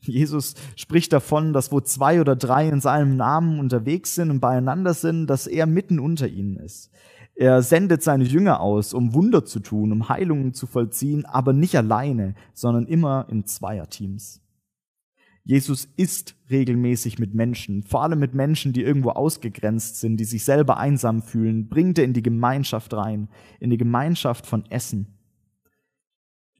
Jesus 0.00 0.54
spricht 0.74 1.12
davon, 1.12 1.52
dass 1.52 1.70
wo 1.70 1.80
zwei 1.80 2.20
oder 2.20 2.34
drei 2.34 2.68
in 2.68 2.80
seinem 2.80 3.16
Namen 3.16 3.60
unterwegs 3.60 4.14
sind 4.14 4.30
und 4.30 4.40
beieinander 4.40 4.94
sind, 4.94 5.28
dass 5.28 5.46
er 5.46 5.66
mitten 5.66 6.00
unter 6.00 6.26
ihnen 6.26 6.56
ist. 6.56 6.90
Er 7.34 7.62
sendet 7.62 8.02
seine 8.02 8.24
Jünger 8.24 8.60
aus, 8.60 8.92
um 8.92 9.14
Wunder 9.14 9.44
zu 9.44 9.60
tun, 9.60 9.92
um 9.92 10.08
Heilungen 10.08 10.52
zu 10.52 10.66
vollziehen, 10.66 11.24
aber 11.24 11.52
nicht 11.52 11.76
alleine, 11.76 12.34
sondern 12.52 12.86
immer 12.86 13.26
in 13.30 13.46
Zweierteams. 13.46 14.42
Jesus 15.44 15.88
ist 15.96 16.36
regelmäßig 16.50 17.18
mit 17.18 17.34
Menschen, 17.34 17.82
vor 17.82 18.02
allem 18.04 18.20
mit 18.20 18.32
Menschen, 18.32 18.72
die 18.72 18.82
irgendwo 18.82 19.10
ausgegrenzt 19.10 19.98
sind, 19.98 20.18
die 20.18 20.24
sich 20.24 20.44
selber 20.44 20.76
einsam 20.76 21.20
fühlen, 21.20 21.68
bringt 21.68 21.98
er 21.98 22.04
in 22.04 22.12
die 22.12 22.22
Gemeinschaft 22.22 22.94
rein, 22.94 23.28
in 23.58 23.70
die 23.70 23.78
Gemeinschaft 23.78 24.46
von 24.46 24.64
Essen. 24.70 25.18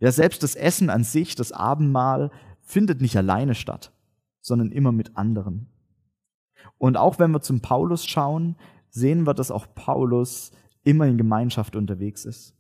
Ja, 0.01 0.11
selbst 0.11 0.43
das 0.43 0.57
Essen 0.57 0.91
an 0.91 1.05
sich, 1.05 1.37
das 1.37 1.53
Abendmahl, 1.53 2.33
findet 2.61 3.01
nicht 3.01 3.17
alleine 3.17 3.55
statt, 3.55 3.93
sondern 4.41 4.73
immer 4.73 4.91
mit 4.91 5.17
anderen. 5.17 5.69
Und 6.79 6.97
auch 6.97 7.21
wenn 7.21 7.31
wir 7.31 7.41
zum 7.41 7.61
Paulus 7.61 8.05
schauen, 8.05 8.57
sehen 8.91 9.25
wir, 9.27 9.35
dass 9.35 9.53
auch 9.53 9.67
Paulus 9.77 10.51
immer 10.83 11.07
in 11.07 11.19
Gemeinschaft 11.19 11.77
unterwegs 11.77 12.25
ist. 12.25 12.57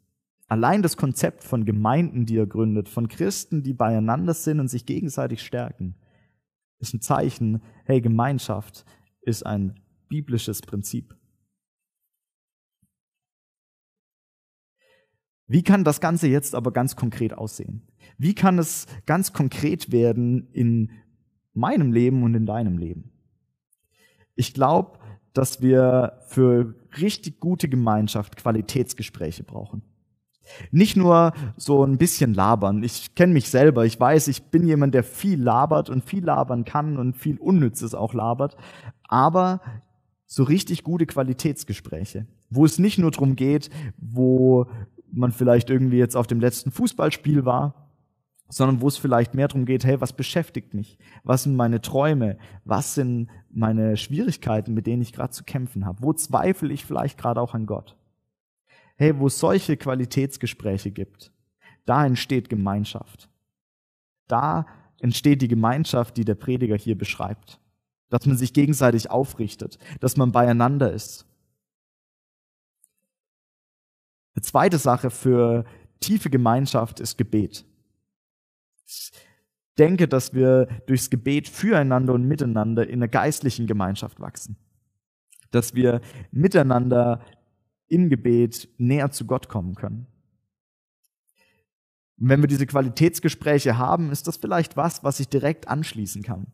Allein 0.46 0.82
das 0.82 0.96
Konzept 0.96 1.42
von 1.42 1.64
Gemeinden, 1.64 2.26
die 2.26 2.36
er 2.36 2.46
gründet, 2.46 2.88
von 2.88 3.08
Christen, 3.08 3.64
die 3.64 3.72
beieinander 3.72 4.34
sind 4.34 4.60
und 4.60 4.68
sich 4.68 4.86
gegenseitig 4.86 5.42
stärken, 5.42 5.96
ist 6.82 6.92
ein 6.94 7.00
Zeichen, 7.00 7.62
hey, 7.84 8.00
Gemeinschaft 8.00 8.84
ist 9.22 9.46
ein 9.46 9.80
biblisches 10.08 10.60
Prinzip. 10.60 11.16
Wie 15.46 15.62
kann 15.62 15.84
das 15.84 16.00
Ganze 16.00 16.28
jetzt 16.28 16.54
aber 16.54 16.72
ganz 16.72 16.96
konkret 16.96 17.34
aussehen? 17.34 17.82
Wie 18.18 18.34
kann 18.34 18.58
es 18.58 18.86
ganz 19.06 19.32
konkret 19.32 19.92
werden 19.92 20.48
in 20.52 20.90
meinem 21.52 21.92
Leben 21.92 22.22
und 22.22 22.34
in 22.34 22.46
deinem 22.46 22.78
Leben? 22.78 23.12
Ich 24.34 24.54
glaube, 24.54 24.98
dass 25.34 25.60
wir 25.60 26.20
für 26.26 26.74
richtig 27.00 27.38
gute 27.40 27.68
Gemeinschaft 27.68 28.36
Qualitätsgespräche 28.36 29.44
brauchen. 29.44 29.82
Nicht 30.70 30.96
nur 30.96 31.32
so 31.56 31.84
ein 31.84 31.98
bisschen 31.98 32.34
labern. 32.34 32.82
Ich 32.82 33.14
kenne 33.14 33.32
mich 33.32 33.48
selber. 33.48 33.84
Ich 33.84 33.98
weiß, 33.98 34.28
ich 34.28 34.44
bin 34.44 34.66
jemand, 34.66 34.94
der 34.94 35.04
viel 35.04 35.40
labert 35.40 35.90
und 35.90 36.04
viel 36.04 36.24
labern 36.24 36.64
kann 36.64 36.98
und 36.98 37.16
viel 37.16 37.38
Unnützes 37.38 37.94
auch 37.94 38.14
labert. 38.14 38.56
Aber 39.08 39.60
so 40.26 40.42
richtig 40.42 40.82
gute 40.82 41.06
Qualitätsgespräche, 41.06 42.26
wo 42.50 42.64
es 42.64 42.78
nicht 42.78 42.98
nur 42.98 43.10
darum 43.10 43.36
geht, 43.36 43.70
wo 43.98 44.66
man 45.12 45.32
vielleicht 45.32 45.68
irgendwie 45.68 45.98
jetzt 45.98 46.16
auf 46.16 46.26
dem 46.26 46.40
letzten 46.40 46.70
Fußballspiel 46.70 47.44
war, 47.44 47.82
sondern 48.48 48.80
wo 48.80 48.88
es 48.88 48.96
vielleicht 48.96 49.34
mehr 49.34 49.48
darum 49.48 49.64
geht, 49.64 49.84
hey, 49.84 50.00
was 50.00 50.12
beschäftigt 50.12 50.74
mich? 50.74 50.98
Was 51.24 51.44
sind 51.44 51.56
meine 51.56 51.80
Träume? 51.80 52.36
Was 52.64 52.94
sind 52.94 53.28
meine 53.50 53.96
Schwierigkeiten, 53.96 54.74
mit 54.74 54.86
denen 54.86 55.02
ich 55.02 55.12
gerade 55.12 55.32
zu 55.32 55.44
kämpfen 55.44 55.86
habe? 55.86 56.02
Wo 56.02 56.12
zweifle 56.12 56.72
ich 56.72 56.84
vielleicht 56.84 57.18
gerade 57.18 57.40
auch 57.40 57.54
an 57.54 57.66
Gott? 57.66 57.96
Hey, 58.96 59.18
wo 59.18 59.26
es 59.26 59.38
solche 59.38 59.76
Qualitätsgespräche 59.76 60.90
gibt, 60.90 61.32
da 61.84 62.06
entsteht 62.06 62.48
Gemeinschaft. 62.48 63.28
Da 64.28 64.66
entsteht 65.00 65.42
die 65.42 65.48
Gemeinschaft, 65.48 66.16
die 66.16 66.24
der 66.24 66.36
Prediger 66.36 66.76
hier 66.76 66.96
beschreibt. 66.96 67.60
Dass 68.08 68.26
man 68.26 68.36
sich 68.36 68.52
gegenseitig 68.52 69.10
aufrichtet, 69.10 69.78
dass 70.00 70.16
man 70.16 70.32
beieinander 70.32 70.92
ist, 70.92 71.26
eine 74.34 74.42
zweite 74.42 74.78
Sache 74.78 75.10
für 75.10 75.64
tiefe 76.00 76.30
Gemeinschaft 76.30 77.00
ist 77.00 77.18
Gebet. 77.18 77.64
Ich 78.86 79.12
denke, 79.78 80.08
dass 80.08 80.34
wir 80.34 80.66
durchs 80.86 81.10
Gebet 81.10 81.48
füreinander 81.48 82.12
und 82.14 82.24
miteinander 82.24 82.86
in 82.86 83.00
einer 83.00 83.08
geistlichen 83.08 83.66
Gemeinschaft 83.66 84.20
wachsen. 84.20 84.56
Dass 85.50 85.74
wir 85.74 86.00
miteinander 86.30 87.20
im 87.92 88.08
Gebet 88.08 88.68
näher 88.78 89.10
zu 89.10 89.26
Gott 89.26 89.48
kommen 89.48 89.74
können. 89.74 90.06
Und 92.18 92.28
wenn 92.28 92.40
wir 92.40 92.48
diese 92.48 92.66
Qualitätsgespräche 92.66 93.76
haben, 93.76 94.10
ist 94.10 94.26
das 94.26 94.38
vielleicht 94.38 94.76
was, 94.76 95.04
was 95.04 95.20
ich 95.20 95.28
direkt 95.28 95.68
anschließen 95.68 96.22
kann. 96.22 96.46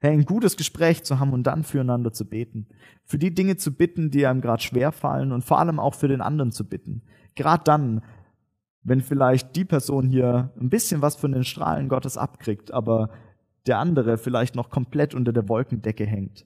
Ein 0.00 0.24
gutes 0.24 0.56
Gespräch 0.56 1.04
zu 1.04 1.20
haben 1.20 1.32
und 1.32 1.44
dann 1.44 1.62
füreinander 1.62 2.12
zu 2.12 2.28
beten. 2.28 2.66
Für 3.04 3.18
die 3.18 3.32
Dinge 3.32 3.56
zu 3.56 3.72
bitten, 3.72 4.10
die 4.10 4.26
einem 4.26 4.40
gerade 4.40 4.62
schwer 4.62 4.90
fallen 4.90 5.30
und 5.30 5.44
vor 5.44 5.60
allem 5.60 5.78
auch 5.78 5.94
für 5.94 6.08
den 6.08 6.20
anderen 6.20 6.50
zu 6.50 6.68
bitten. 6.68 7.02
Gerade 7.36 7.62
dann, 7.62 8.02
wenn 8.82 9.00
vielleicht 9.00 9.54
die 9.54 9.64
Person 9.64 10.08
hier 10.08 10.52
ein 10.60 10.70
bisschen 10.70 11.02
was 11.02 11.14
von 11.14 11.30
den 11.30 11.44
Strahlen 11.44 11.88
Gottes 11.88 12.16
abkriegt, 12.16 12.72
aber 12.72 13.10
der 13.66 13.78
andere 13.78 14.18
vielleicht 14.18 14.56
noch 14.56 14.70
komplett 14.70 15.14
unter 15.14 15.32
der 15.32 15.48
Wolkendecke 15.48 16.04
hängt. 16.04 16.44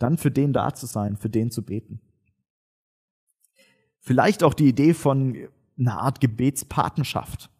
Dann 0.00 0.16
für 0.16 0.32
den 0.32 0.52
da 0.52 0.74
zu 0.74 0.86
sein, 0.86 1.16
für 1.16 1.30
den 1.30 1.52
zu 1.52 1.62
beten. 1.62 2.00
Vielleicht 4.00 4.42
auch 4.42 4.54
die 4.54 4.68
Idee 4.68 4.94
von 4.94 5.36
einer 5.78 6.00
Art 6.00 6.20
Gebetspatenschaft 6.20 7.50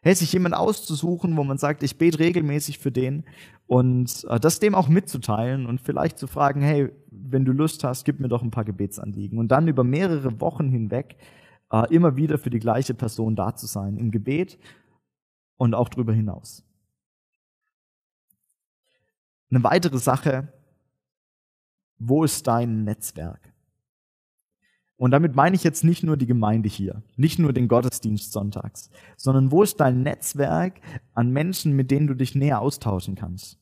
hey, 0.00 0.14
sich 0.14 0.32
jemand 0.32 0.54
auszusuchen, 0.54 1.36
wo 1.36 1.44
man 1.44 1.58
sagt, 1.58 1.82
ich 1.82 1.98
bete 1.98 2.18
regelmäßig 2.18 2.78
für 2.78 2.92
den 2.92 3.24
und 3.66 4.24
äh, 4.28 4.38
das 4.40 4.60
dem 4.60 4.74
auch 4.74 4.88
mitzuteilen 4.88 5.66
und 5.66 5.80
vielleicht 5.80 6.18
zu 6.18 6.26
fragen, 6.26 6.62
hey, 6.62 6.90
wenn 7.10 7.44
du 7.44 7.52
Lust 7.52 7.84
hast, 7.84 8.04
gib 8.04 8.20
mir 8.20 8.28
doch 8.28 8.42
ein 8.42 8.50
paar 8.50 8.64
Gebetsanliegen 8.64 9.38
und 9.38 9.48
dann 9.48 9.68
über 9.68 9.84
mehrere 9.84 10.40
Wochen 10.40 10.68
hinweg 10.68 11.16
äh, 11.70 11.92
immer 11.94 12.16
wieder 12.16 12.38
für 12.38 12.50
die 12.50 12.60
gleiche 12.60 12.94
Person 12.94 13.36
da 13.36 13.54
zu 13.54 13.66
sein, 13.66 13.96
im 13.96 14.10
Gebet 14.10 14.58
und 15.56 15.74
auch 15.74 15.88
darüber 15.88 16.12
hinaus. 16.12 16.64
Eine 19.50 19.64
weitere 19.64 19.98
Sache, 19.98 20.52
wo 21.98 22.22
ist 22.22 22.46
dein 22.46 22.84
Netzwerk? 22.84 23.47
Und 24.98 25.12
damit 25.12 25.36
meine 25.36 25.54
ich 25.54 25.62
jetzt 25.62 25.84
nicht 25.84 26.02
nur 26.02 26.16
die 26.16 26.26
Gemeinde 26.26 26.68
hier, 26.68 27.02
nicht 27.16 27.38
nur 27.38 27.52
den 27.52 27.68
Gottesdienst 27.68 28.32
sonntags, 28.32 28.90
sondern 29.16 29.52
wo 29.52 29.62
ist 29.62 29.78
dein 29.78 30.02
Netzwerk 30.02 30.80
an 31.14 31.30
Menschen, 31.30 31.74
mit 31.76 31.92
denen 31.92 32.08
du 32.08 32.14
dich 32.14 32.34
näher 32.34 32.60
austauschen 32.60 33.14
kannst? 33.14 33.60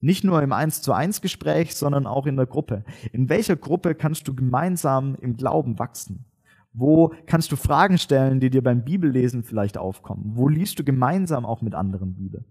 Nicht 0.00 0.24
nur 0.24 0.42
im 0.42 0.52
Eins 0.52 0.82
zu 0.82 0.92
eins 0.92 1.22
Gespräch, 1.22 1.74
sondern 1.74 2.06
auch 2.06 2.26
in 2.26 2.36
der 2.36 2.44
Gruppe. 2.44 2.84
In 3.12 3.30
welcher 3.30 3.56
Gruppe 3.56 3.94
kannst 3.94 4.28
du 4.28 4.34
gemeinsam 4.34 5.14
im 5.14 5.38
Glauben 5.38 5.78
wachsen? 5.78 6.26
Wo 6.74 7.14
kannst 7.24 7.50
du 7.50 7.56
Fragen 7.56 7.96
stellen, 7.96 8.38
die 8.38 8.50
dir 8.50 8.62
beim 8.62 8.84
Bibellesen 8.84 9.42
vielleicht 9.42 9.78
aufkommen? 9.78 10.32
Wo 10.34 10.48
liest 10.48 10.78
du 10.78 10.84
gemeinsam 10.84 11.46
auch 11.46 11.62
mit 11.62 11.74
anderen 11.74 12.14
Bibel? 12.14 12.44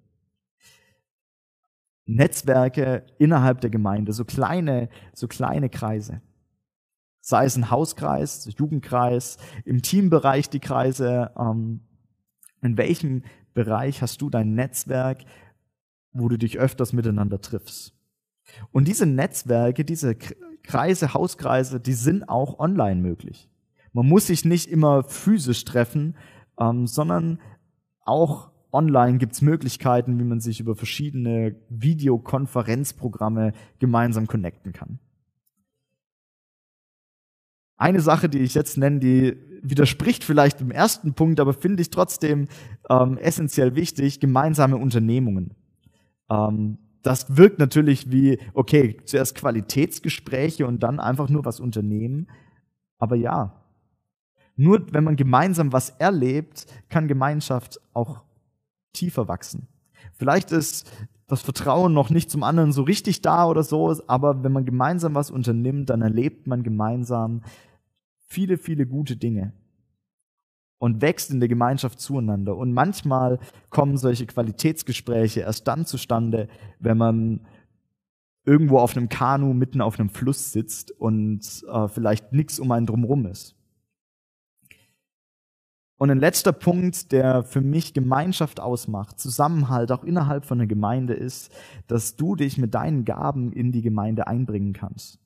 Netzwerke 2.07 3.05
innerhalb 3.19 3.61
der 3.61 3.69
Gemeinde, 3.69 4.11
so 4.11 4.25
kleine, 4.25 4.89
so 5.13 5.27
kleine 5.27 5.69
Kreise 5.69 6.21
sei 7.23 7.45
es 7.45 7.55
ein 7.55 7.71
Hauskreis, 7.71 8.49
Jugendkreis, 8.57 9.37
im 9.63 9.81
Teambereich 9.81 10.49
die 10.49 10.59
Kreise. 10.59 11.31
Ähm, 11.39 11.79
in 12.61 12.77
welchem 12.77 13.23
Bereich 13.53 14.01
hast 14.01 14.21
du 14.21 14.29
dein 14.29 14.55
Netzwerk, 14.55 15.23
wo 16.11 16.27
du 16.27 16.37
dich 16.37 16.59
öfters 16.59 16.91
miteinander 16.91 17.39
triffst? 17.39 17.93
Und 18.71 18.89
diese 18.89 19.05
Netzwerke, 19.05 19.85
diese 19.85 20.15
Kreise, 20.63 21.13
Hauskreise, 21.13 21.79
die 21.79 21.93
sind 21.93 22.27
auch 22.27 22.59
online 22.59 22.99
möglich. 23.01 23.49
Man 23.93 24.07
muss 24.07 24.27
sich 24.27 24.43
nicht 24.43 24.69
immer 24.69 25.03
physisch 25.03 25.63
treffen, 25.63 26.17
ähm, 26.59 26.87
sondern 26.87 27.39
auch 28.01 28.51
online 28.73 29.17
gibt's 29.17 29.41
Möglichkeiten, 29.41 30.19
wie 30.19 30.25
man 30.25 30.41
sich 30.41 30.59
über 30.59 30.75
verschiedene 30.75 31.55
Videokonferenzprogramme 31.69 33.53
gemeinsam 33.79 34.27
connecten 34.27 34.73
kann. 34.73 34.99
Eine 37.77 38.01
Sache, 38.01 38.29
die 38.29 38.39
ich 38.39 38.53
jetzt 38.53 38.77
nenne, 38.77 38.99
die 38.99 39.37
widerspricht 39.61 40.23
vielleicht 40.23 40.59
dem 40.59 40.71
ersten 40.71 41.13
Punkt, 41.13 41.39
aber 41.39 41.53
finde 41.53 41.81
ich 41.81 41.89
trotzdem 41.89 42.47
ähm, 42.89 43.17
essentiell 43.17 43.75
wichtig, 43.75 44.19
gemeinsame 44.19 44.77
Unternehmungen. 44.77 45.55
Ähm, 46.29 46.77
das 47.01 47.37
wirkt 47.37 47.59
natürlich 47.59 48.11
wie, 48.11 48.39
okay, 48.53 48.97
zuerst 49.05 49.35
Qualitätsgespräche 49.35 50.65
und 50.65 50.83
dann 50.83 50.99
einfach 50.99 51.29
nur 51.29 51.45
was 51.45 51.59
unternehmen. 51.59 52.27
Aber 52.97 53.15
ja, 53.15 53.63
nur 54.55 54.85
wenn 54.93 55.03
man 55.03 55.15
gemeinsam 55.15 55.73
was 55.73 55.89
erlebt, 55.91 56.65
kann 56.89 57.07
Gemeinschaft 57.07 57.81
auch 57.93 58.21
tiefer 58.93 59.27
wachsen. 59.27 59.67
Vielleicht 60.13 60.51
ist 60.51 60.89
das 61.33 61.41
Vertrauen 61.41 61.93
noch 61.93 62.09
nicht 62.09 62.31
zum 62.31 62.43
anderen 62.43 62.71
so 62.71 62.83
richtig 62.83 63.21
da 63.21 63.47
oder 63.47 63.63
so, 63.63 63.95
aber 64.07 64.43
wenn 64.43 64.51
man 64.51 64.65
gemeinsam 64.65 65.15
was 65.15 65.31
unternimmt, 65.31 65.89
dann 65.89 66.01
erlebt 66.01 66.47
man 66.47 66.63
gemeinsam 66.63 67.41
viele, 68.27 68.57
viele 68.57 68.85
gute 68.87 69.15
Dinge 69.15 69.53
und 70.79 71.01
wächst 71.01 71.31
in 71.31 71.39
der 71.39 71.49
Gemeinschaft 71.49 71.99
zueinander. 71.99 72.57
Und 72.57 72.73
manchmal 72.73 73.39
kommen 73.69 73.97
solche 73.97 74.25
Qualitätsgespräche 74.25 75.41
erst 75.41 75.67
dann 75.67 75.85
zustande, 75.85 76.49
wenn 76.79 76.97
man 76.97 77.41
irgendwo 78.45 78.79
auf 78.79 78.97
einem 78.97 79.07
Kanu 79.07 79.53
mitten 79.53 79.81
auf 79.81 79.99
einem 79.99 80.09
Fluss 80.09 80.51
sitzt 80.51 80.91
und 80.91 81.63
äh, 81.71 81.87
vielleicht 81.87 82.33
nichts 82.33 82.59
um 82.59 82.71
einen 82.71 82.85
drumherum 82.85 83.25
ist. 83.27 83.55
Und 86.03 86.11
ein 86.11 86.19
letzter 86.19 86.51
Punkt, 86.51 87.13
der 87.13 87.45
für 87.45 87.61
mich 87.61 87.93
Gemeinschaft 87.93 88.59
ausmacht, 88.59 89.21
Zusammenhalt 89.21 89.89
auch 89.89 90.03
innerhalb 90.03 90.43
von 90.43 90.59
einer 90.59 90.67
Gemeinde 90.67 91.13
ist, 91.13 91.49
dass 91.87 92.17
du 92.17 92.35
dich 92.35 92.57
mit 92.57 92.73
deinen 92.73 93.05
Gaben 93.05 93.53
in 93.53 93.71
die 93.71 93.81
Gemeinde 93.81 94.27
einbringen 94.27 94.73
kannst. 94.73 95.17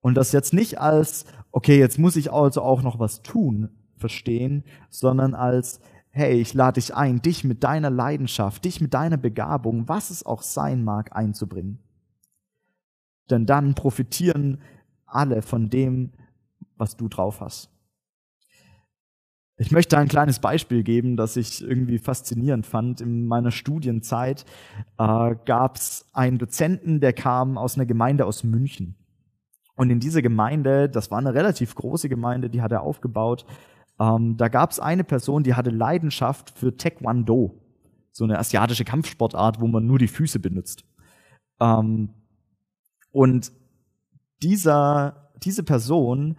Und 0.00 0.14
das 0.14 0.32
jetzt 0.32 0.54
nicht 0.54 0.80
als, 0.80 1.26
okay, 1.52 1.78
jetzt 1.78 1.98
muss 1.98 2.16
ich 2.16 2.32
also 2.32 2.62
auch 2.62 2.80
noch 2.80 2.98
was 2.98 3.20
tun, 3.20 3.68
verstehen, 3.98 4.64
sondern 4.88 5.34
als, 5.34 5.80
hey, 6.08 6.40
ich 6.40 6.54
lade 6.54 6.80
dich 6.80 6.94
ein, 6.94 7.20
dich 7.20 7.44
mit 7.44 7.62
deiner 7.62 7.90
Leidenschaft, 7.90 8.64
dich 8.64 8.80
mit 8.80 8.94
deiner 8.94 9.18
Begabung, 9.18 9.86
was 9.86 10.08
es 10.08 10.24
auch 10.24 10.40
sein 10.40 10.82
mag, 10.82 11.14
einzubringen. 11.14 11.78
Denn 13.28 13.44
dann 13.44 13.74
profitieren 13.74 14.62
alle 15.04 15.42
von 15.42 15.68
dem, 15.68 16.12
was 16.78 16.96
du 16.96 17.08
drauf 17.08 17.42
hast. 17.42 17.68
Ich 19.60 19.72
möchte 19.72 19.98
ein 19.98 20.06
kleines 20.06 20.38
Beispiel 20.38 20.84
geben, 20.84 21.16
das 21.16 21.36
ich 21.36 21.62
irgendwie 21.62 21.98
faszinierend 21.98 22.64
fand. 22.64 23.00
In 23.00 23.26
meiner 23.26 23.50
Studienzeit 23.50 24.44
äh, 24.98 25.34
gab 25.44 25.76
es 25.76 26.06
einen 26.12 26.38
Dozenten, 26.38 27.00
der 27.00 27.12
kam 27.12 27.58
aus 27.58 27.74
einer 27.74 27.86
Gemeinde 27.86 28.24
aus 28.24 28.44
München. 28.44 28.94
Und 29.74 29.90
in 29.90 29.98
dieser 29.98 30.22
Gemeinde, 30.22 30.88
das 30.88 31.10
war 31.10 31.18
eine 31.18 31.34
relativ 31.34 31.74
große 31.74 32.08
Gemeinde, 32.08 32.50
die 32.50 32.62
hat 32.62 32.70
er 32.70 32.82
aufgebaut, 32.82 33.46
ähm, 33.98 34.36
da 34.36 34.48
gab 34.48 34.70
es 34.70 34.78
eine 34.78 35.02
Person, 35.02 35.42
die 35.42 35.54
hatte 35.54 35.70
Leidenschaft 35.70 36.56
für 36.56 36.76
Taekwondo, 36.76 37.60
so 38.12 38.24
eine 38.24 38.38
asiatische 38.38 38.84
Kampfsportart, 38.84 39.60
wo 39.60 39.66
man 39.66 39.86
nur 39.86 39.98
die 39.98 40.06
Füße 40.06 40.38
benutzt. 40.38 40.84
Ähm, 41.60 42.10
und 43.10 43.50
dieser, 44.40 45.32
diese 45.42 45.64
Person, 45.64 46.36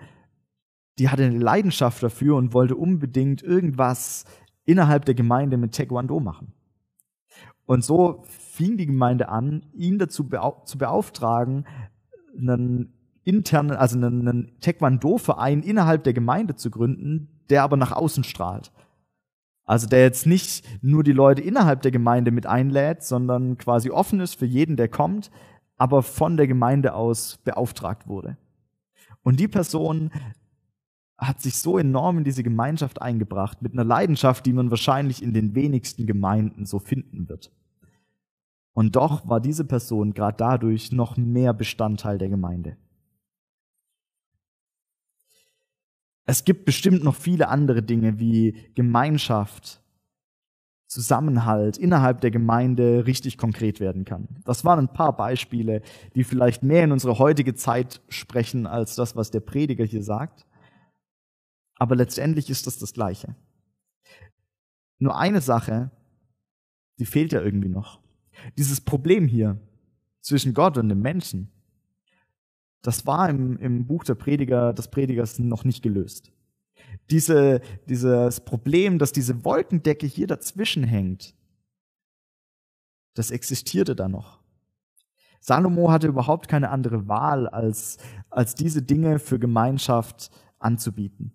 die 0.99 1.09
hatte 1.09 1.23
eine 1.23 1.39
Leidenschaft 1.39 2.03
dafür 2.03 2.35
und 2.35 2.53
wollte 2.53 2.75
unbedingt 2.75 3.41
irgendwas 3.41 4.25
innerhalb 4.65 5.05
der 5.05 5.15
Gemeinde 5.15 5.57
mit 5.57 5.73
Taekwondo 5.73 6.19
machen. 6.19 6.53
Und 7.65 7.83
so 7.83 8.23
fing 8.27 8.77
die 8.77 8.85
Gemeinde 8.85 9.29
an, 9.29 9.65
ihn 9.73 9.97
dazu 9.97 10.27
beauf 10.27 10.65
zu 10.65 10.77
beauftragen, 10.77 11.65
einen 12.37 12.93
internen, 13.23 13.71
also 13.71 13.97
einen, 13.97 14.27
einen 14.27 14.59
Taekwondo-Verein 14.59 15.63
innerhalb 15.63 16.03
der 16.03 16.13
Gemeinde 16.13 16.55
zu 16.55 16.69
gründen, 16.69 17.29
der 17.49 17.63
aber 17.63 17.77
nach 17.77 17.91
außen 17.91 18.23
strahlt. 18.23 18.71
Also 19.65 19.87
der 19.87 20.01
jetzt 20.01 20.25
nicht 20.25 20.65
nur 20.83 21.03
die 21.03 21.13
Leute 21.13 21.41
innerhalb 21.41 21.83
der 21.83 21.91
Gemeinde 21.91 22.31
mit 22.31 22.47
einlädt, 22.47 23.03
sondern 23.03 23.57
quasi 23.57 23.91
offen 23.91 24.19
ist 24.19 24.33
für 24.33 24.47
jeden, 24.47 24.75
der 24.75 24.89
kommt, 24.89 25.29
aber 25.77 26.01
von 26.01 26.37
der 26.37 26.47
Gemeinde 26.47 26.93
aus 26.93 27.37
beauftragt 27.43 28.07
wurde. 28.07 28.37
Und 29.21 29.39
die 29.39 29.47
Person 29.47 30.11
hat 31.19 31.41
sich 31.41 31.57
so 31.57 31.77
enorm 31.77 32.19
in 32.19 32.23
diese 32.23 32.43
Gemeinschaft 32.43 33.01
eingebracht, 33.01 33.61
mit 33.61 33.73
einer 33.73 33.83
Leidenschaft, 33.83 34.45
die 34.45 34.53
man 34.53 34.71
wahrscheinlich 34.71 35.21
in 35.21 35.33
den 35.33 35.53
wenigsten 35.53 36.07
Gemeinden 36.07 36.65
so 36.65 36.79
finden 36.79 37.27
wird. 37.27 37.51
Und 38.73 38.95
doch 38.95 39.27
war 39.27 39.41
diese 39.41 39.65
Person 39.65 40.13
gerade 40.13 40.37
dadurch 40.37 40.91
noch 40.91 41.17
mehr 41.17 41.53
Bestandteil 41.53 42.17
der 42.17 42.29
Gemeinde. 42.29 42.77
Es 46.25 46.45
gibt 46.45 46.65
bestimmt 46.65 47.03
noch 47.03 47.15
viele 47.15 47.49
andere 47.49 47.81
Dinge 47.81 48.19
wie 48.19 48.55
Gemeinschaft, 48.75 49.81
Zusammenhalt 50.87 51.77
innerhalb 51.77 52.21
der 52.21 52.31
Gemeinde 52.31 53.05
richtig 53.05 53.37
konkret 53.37 53.79
werden 53.79 54.05
kann. 54.05 54.27
Das 54.43 54.65
waren 54.65 54.79
ein 54.79 54.93
paar 54.93 55.15
Beispiele, 55.15 55.83
die 56.15 56.23
vielleicht 56.23 56.63
mehr 56.63 56.83
in 56.83 56.91
unsere 56.91 57.19
heutige 57.19 57.53
Zeit 57.53 58.01
sprechen 58.09 58.65
als 58.65 58.95
das, 58.95 59.15
was 59.15 59.29
der 59.29 59.41
Prediger 59.41 59.85
hier 59.85 60.01
sagt. 60.01 60.47
Aber 61.79 61.95
letztendlich 61.95 62.49
ist 62.49 62.67
das 62.67 62.77
das 62.77 62.93
Gleiche. 62.93 63.35
Nur 64.99 65.17
eine 65.17 65.41
Sache, 65.41 65.89
die 66.99 67.05
fehlt 67.05 67.31
ja 67.31 67.41
irgendwie 67.41 67.69
noch. 67.69 68.01
Dieses 68.57 68.81
Problem 68.81 69.27
hier 69.27 69.59
zwischen 70.21 70.53
Gott 70.53 70.77
und 70.77 70.89
dem 70.89 71.01
Menschen, 71.01 71.49
das 72.81 73.05
war 73.05 73.29
im, 73.29 73.57
im 73.57 73.87
Buch 73.87 74.03
der 74.03 74.15
Prediger, 74.15 74.73
des 74.73 74.89
Predigers 74.89 75.39
noch 75.39 75.63
nicht 75.63 75.81
gelöst. 75.81 76.31
Diese, 77.09 77.61
dieses 77.87 78.41
Problem, 78.41 78.99
dass 78.99 79.11
diese 79.11 79.43
Wolkendecke 79.43 80.05
hier 80.05 80.27
dazwischen 80.27 80.83
hängt, 80.83 81.33
das 83.13 83.31
existierte 83.31 83.95
da 83.95 84.07
noch. 84.07 84.39
Salomo 85.39 85.91
hatte 85.91 86.07
überhaupt 86.07 86.47
keine 86.49 86.69
andere 86.69 87.07
Wahl, 87.07 87.47
als, 87.47 87.97
als 88.29 88.55
diese 88.55 88.81
Dinge 88.81 89.19
für 89.19 89.39
Gemeinschaft 89.39 90.29
anzubieten. 90.59 91.31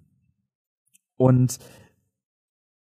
Und 1.16 1.58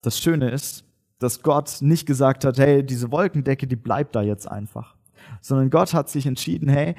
das 0.02 0.18
Schöne 0.18 0.50
ist, 0.50 0.84
dass 1.18 1.42
Gott 1.42 1.78
nicht 1.80 2.06
gesagt 2.06 2.44
hat, 2.44 2.58
hey, 2.58 2.84
diese 2.84 3.12
Wolkendecke, 3.12 3.66
die 3.66 3.76
bleibt 3.76 4.16
da 4.16 4.22
jetzt 4.22 4.48
einfach, 4.48 4.96
sondern 5.40 5.70
Gott 5.70 5.94
hat 5.94 6.08
sich 6.08 6.26
entschieden, 6.26 6.68
hey, 6.68 6.96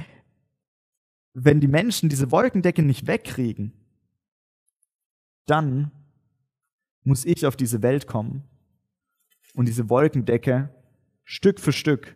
wenn 1.34 1.60
die 1.60 1.68
Menschen 1.68 2.10
diese 2.10 2.32
Wolkendecke 2.32 2.84
nicht 2.84 3.08
wegkriegen, 3.08 3.74
dann 5.46 5.92
muss 7.04 7.26
ich 7.26 7.46
auf 7.46 7.58
diese 7.58 7.82
Welt 7.82 8.08
kommen 8.08 8.44
und 9.56 9.68
diese 9.68 9.90
Wolkendecke 9.90 10.70
Stück 11.26 11.60
für 11.60 11.74
Stück 11.74 12.16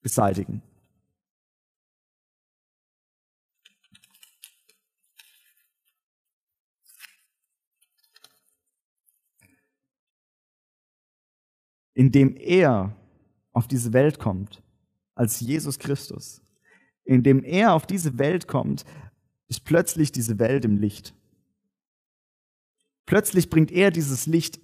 beseitigen. 0.00 0.62
Indem 11.96 12.36
er 12.36 12.94
auf 13.52 13.66
diese 13.66 13.94
Welt 13.94 14.18
kommt, 14.18 14.62
als 15.14 15.40
Jesus 15.40 15.78
Christus, 15.78 16.42
indem 17.04 17.42
er 17.42 17.72
auf 17.72 17.86
diese 17.86 18.18
Welt 18.18 18.46
kommt, 18.46 18.84
ist 19.48 19.64
plötzlich 19.64 20.12
diese 20.12 20.38
Welt 20.38 20.66
im 20.66 20.76
Licht. 20.76 21.14
Plötzlich 23.06 23.48
bringt 23.48 23.72
er 23.72 23.90
dieses 23.90 24.26
Licht 24.26 24.60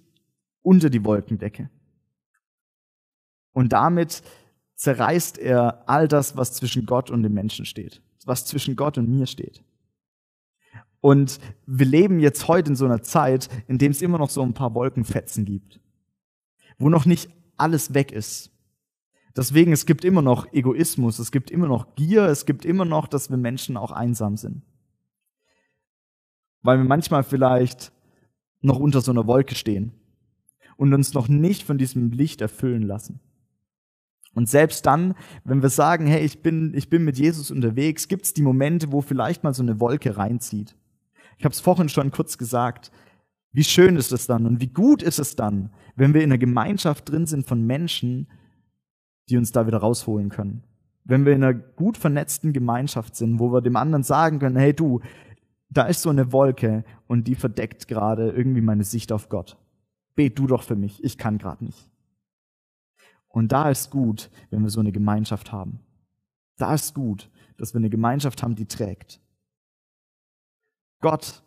unter 0.61 0.91
die 0.91 1.03
Wolkendecke. 1.03 1.71
Und 3.51 3.73
damit 3.73 4.21
zerreißt 4.75 5.39
er 5.39 5.89
all 5.89 6.07
das, 6.07 6.37
was 6.37 6.53
zwischen 6.53 6.85
Gott 6.85 7.09
und 7.09 7.23
dem 7.23 7.33
Menschen 7.33 7.65
steht, 7.65 8.03
was 8.25 8.45
zwischen 8.45 8.75
Gott 8.75 8.99
und 8.99 9.09
mir 9.09 9.25
steht. 9.25 9.63
Und 11.01 11.39
wir 11.65 11.87
leben 11.87 12.19
jetzt 12.19 12.47
heute 12.47 12.69
in 12.69 12.75
so 12.75 12.85
einer 12.85 13.01
Zeit, 13.01 13.49
in 13.67 13.79
dem 13.79 13.91
es 13.91 14.03
immer 14.03 14.19
noch 14.19 14.29
so 14.29 14.43
ein 14.43 14.53
paar 14.53 14.75
Wolkenfetzen 14.75 15.45
gibt, 15.45 15.79
wo 16.77 16.89
noch 16.89 17.05
nicht 17.05 17.29
alles 17.57 17.93
weg 17.93 18.11
ist, 18.11 18.53
Deswegen, 19.35 19.71
es 19.71 19.85
gibt 19.85 20.05
immer 20.05 20.21
noch 20.21 20.51
Egoismus, 20.53 21.17
es 21.17 21.31
gibt 21.31 21.49
immer 21.49 21.67
noch 21.67 21.95
Gier, 21.95 22.25
es 22.25 22.45
gibt 22.45 22.65
immer 22.65 22.85
noch, 22.85 23.07
dass 23.07 23.29
wir 23.31 23.37
Menschen 23.37 23.77
auch 23.77 23.91
einsam 23.91 24.37
sind. 24.37 24.61
Weil 26.61 26.77
wir 26.77 26.85
manchmal 26.85 27.23
vielleicht 27.23 27.91
noch 28.61 28.79
unter 28.79 29.01
so 29.01 29.11
einer 29.11 29.25
Wolke 29.25 29.55
stehen 29.55 29.91
und 30.77 30.93
uns 30.93 31.13
noch 31.13 31.27
nicht 31.27 31.63
von 31.63 31.77
diesem 31.77 32.11
Licht 32.11 32.41
erfüllen 32.41 32.83
lassen. 32.83 33.19
Und 34.35 34.49
selbst 34.49 34.85
dann, 34.85 35.15
wenn 35.43 35.61
wir 35.61 35.69
sagen, 35.69 36.07
hey, 36.07 36.23
ich 36.23 36.41
bin, 36.41 36.73
ich 36.75 36.89
bin 36.89 37.03
mit 37.03 37.17
Jesus 37.17 37.51
unterwegs, 37.51 38.07
gibt 38.07 38.25
es 38.25 38.33
die 38.33 38.41
Momente, 38.41 38.91
wo 38.91 39.01
vielleicht 39.01 39.43
mal 39.43 39.53
so 39.53 39.63
eine 39.63 39.79
Wolke 39.79 40.15
reinzieht. 40.15 40.75
Ich 41.37 41.45
habe 41.45 41.53
es 41.53 41.59
vorhin 41.59 41.89
schon 41.89 42.11
kurz 42.11 42.37
gesagt. 42.37 42.91
Wie 43.53 43.63
schön 43.63 43.95
ist 43.95 44.11
es 44.11 44.25
dann 44.25 44.47
und 44.47 44.59
wie 44.59 44.67
gut 44.67 45.03
ist 45.03 45.19
es 45.19 45.35
dann, 45.35 45.69
wenn 45.95 46.13
wir 46.13 46.23
in 46.23 46.31
einer 46.31 46.39
Gemeinschaft 46.39 47.09
drin 47.09 47.27
sind 47.27 47.47
von 47.47 47.65
Menschen, 47.65 48.27
die 49.29 49.37
uns 49.37 49.51
da 49.51 49.67
wieder 49.67 49.77
rausholen 49.77 50.29
können. 50.29 50.63
Wenn 51.05 51.25
wir 51.25 51.33
in 51.33 51.43
einer 51.43 51.53
gut 51.53 51.97
vernetzten 51.97 52.51
Gemeinschaft 52.51 53.15
sind, 53.15 53.39
wo 53.39 53.51
wir 53.51 53.61
dem 53.61 53.75
anderen 53.75 54.03
sagen 54.03 54.39
können, 54.39 54.55
hey 54.55 54.73
du, 54.73 55.01
da 55.69 55.83
ist 55.83 56.01
so 56.01 56.09
eine 56.09 56.31
Wolke 56.31 56.83
und 57.07 57.27
die 57.27 57.35
verdeckt 57.35 57.87
gerade 57.87 58.31
irgendwie 58.31 58.61
meine 58.61 58.83
Sicht 58.83 59.11
auf 59.11 59.29
Gott. 59.29 59.57
Bet 60.15 60.37
du 60.39 60.47
doch 60.47 60.63
für 60.63 60.75
mich, 60.75 61.03
ich 61.03 61.17
kann 61.17 61.37
gerade 61.37 61.65
nicht. 61.65 61.89
Und 63.27 63.51
da 63.51 63.69
ist 63.69 63.89
gut, 63.89 64.29
wenn 64.49 64.61
wir 64.61 64.69
so 64.69 64.79
eine 64.79 64.91
Gemeinschaft 64.91 65.51
haben. 65.51 65.79
Da 66.57 66.73
ist 66.73 66.93
gut, 66.93 67.29
dass 67.57 67.73
wir 67.73 67.79
eine 67.79 67.89
Gemeinschaft 67.89 68.43
haben, 68.43 68.55
die 68.55 68.67
trägt. 68.67 69.19
Gott 71.01 71.43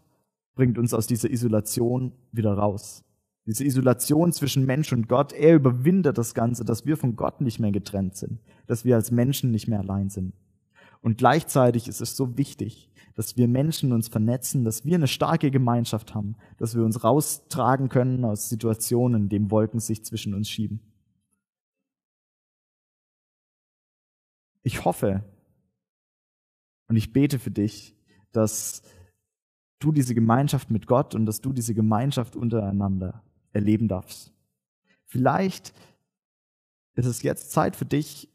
bringt 0.56 0.78
uns 0.78 0.92
aus 0.92 1.06
dieser 1.06 1.30
Isolation 1.30 2.12
wieder 2.32 2.54
raus. 2.54 3.04
Diese 3.46 3.64
Isolation 3.64 4.32
zwischen 4.32 4.66
Mensch 4.66 4.92
und 4.92 5.08
Gott, 5.08 5.32
er 5.32 5.54
überwindet 5.54 6.18
das 6.18 6.34
Ganze, 6.34 6.64
dass 6.64 6.84
wir 6.84 6.96
von 6.96 7.14
Gott 7.14 7.40
nicht 7.40 7.60
mehr 7.60 7.70
getrennt 7.70 8.16
sind, 8.16 8.40
dass 8.66 8.84
wir 8.84 8.96
als 8.96 9.12
Menschen 9.12 9.52
nicht 9.52 9.68
mehr 9.68 9.78
allein 9.78 10.10
sind. 10.10 10.34
Und 11.00 11.18
gleichzeitig 11.18 11.86
ist 11.86 12.00
es 12.00 12.16
so 12.16 12.36
wichtig, 12.36 12.90
dass 13.14 13.36
wir 13.36 13.46
Menschen 13.46 13.92
uns 13.92 14.08
vernetzen, 14.08 14.64
dass 14.64 14.84
wir 14.84 14.96
eine 14.96 15.06
starke 15.06 15.52
Gemeinschaft 15.52 16.14
haben, 16.14 16.34
dass 16.58 16.74
wir 16.74 16.84
uns 16.84 17.04
raustragen 17.04 17.88
können 17.88 18.24
aus 18.24 18.48
Situationen, 18.48 19.22
in 19.22 19.28
denen 19.28 19.50
Wolken 19.52 19.78
sich 19.78 20.04
zwischen 20.04 20.34
uns 20.34 20.50
schieben. 20.50 20.80
Ich 24.64 24.84
hoffe 24.84 25.22
und 26.88 26.96
ich 26.96 27.12
bete 27.12 27.38
für 27.38 27.52
dich, 27.52 27.94
dass 28.32 28.82
du 29.78 29.92
diese 29.92 30.14
Gemeinschaft 30.14 30.70
mit 30.70 30.86
Gott 30.86 31.14
und 31.14 31.26
dass 31.26 31.40
du 31.40 31.52
diese 31.52 31.74
Gemeinschaft 31.74 32.36
untereinander 32.36 33.22
erleben 33.52 33.88
darfst. 33.88 34.32
Vielleicht 35.04 35.72
ist 36.94 37.06
es 37.06 37.22
jetzt 37.22 37.52
Zeit 37.52 37.76
für 37.76 37.84
dich, 37.84 38.28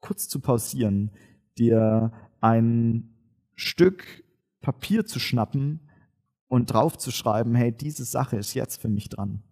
kurz 0.00 0.28
zu 0.28 0.40
pausieren, 0.40 1.10
dir 1.58 2.12
ein 2.40 3.14
Stück 3.54 4.24
Papier 4.60 5.06
zu 5.06 5.20
schnappen 5.20 5.80
und 6.48 6.72
draufzuschreiben, 6.72 7.54
hey, 7.54 7.72
diese 7.72 8.04
Sache 8.04 8.36
ist 8.36 8.54
jetzt 8.54 8.80
für 8.80 8.88
mich 8.88 9.08
dran. 9.08 9.42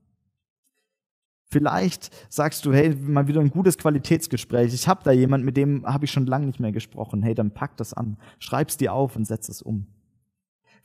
Vielleicht 1.51 2.11
sagst 2.33 2.65
du, 2.67 2.73
hey, 2.73 2.97
mal 2.97 3.29
wieder 3.29 3.41
ein 3.41 3.51
gutes 3.51 3.79
Qualitätsgespräch. 3.79 4.75
Ich 4.75 4.89
habe 4.89 5.05
da 5.05 5.13
jemand, 5.13 5.45
mit 5.45 5.57
dem 5.57 5.87
habe 5.87 6.05
ich 6.05 6.11
schon 6.11 6.27
lange 6.27 6.47
nicht 6.47 6.59
mehr 6.59 6.73
gesprochen. 6.73 7.23
Hey, 7.23 7.35
dann 7.35 7.53
pack 7.53 7.77
das 7.77 7.95
an, 7.95 8.17
schreib's 8.41 8.77
dir 8.77 8.93
auf 8.93 9.15
und 9.15 9.25
setz 9.25 9.49
es 9.49 9.63
um. 9.63 9.87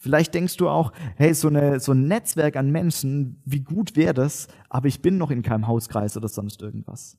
Vielleicht 0.01 0.33
denkst 0.33 0.55
du 0.55 0.69
auch, 0.69 0.93
hey, 1.17 1.33
so, 1.33 1.49
eine, 1.49 1.81
so 1.81 1.91
ein 1.91 2.07
Netzwerk 2.07 2.55
an 2.55 2.71
Menschen, 2.71 3.41
wie 3.43 3.59
gut 3.59 3.97
wäre 3.97 4.13
das, 4.13 4.47
aber 4.69 4.87
ich 4.87 5.01
bin 5.01 5.17
noch 5.17 5.29
in 5.29 5.41
keinem 5.41 5.67
Hauskreis 5.67 6.15
oder 6.15 6.29
sonst 6.29 6.61
irgendwas. 6.61 7.17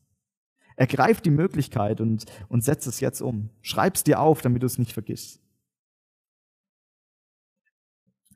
Ergreif 0.77 1.21
die 1.21 1.31
Möglichkeit 1.31 2.01
und, 2.01 2.25
und 2.49 2.64
setz 2.64 2.87
es 2.87 3.01
jetzt 3.01 3.21
um. 3.21 3.51
Schreib's 3.61 4.03
dir 4.03 4.19
auf, 4.19 4.40
damit 4.40 4.62
du 4.62 4.66
es 4.66 4.79
nicht 4.79 4.95
vergisst. 4.95 5.43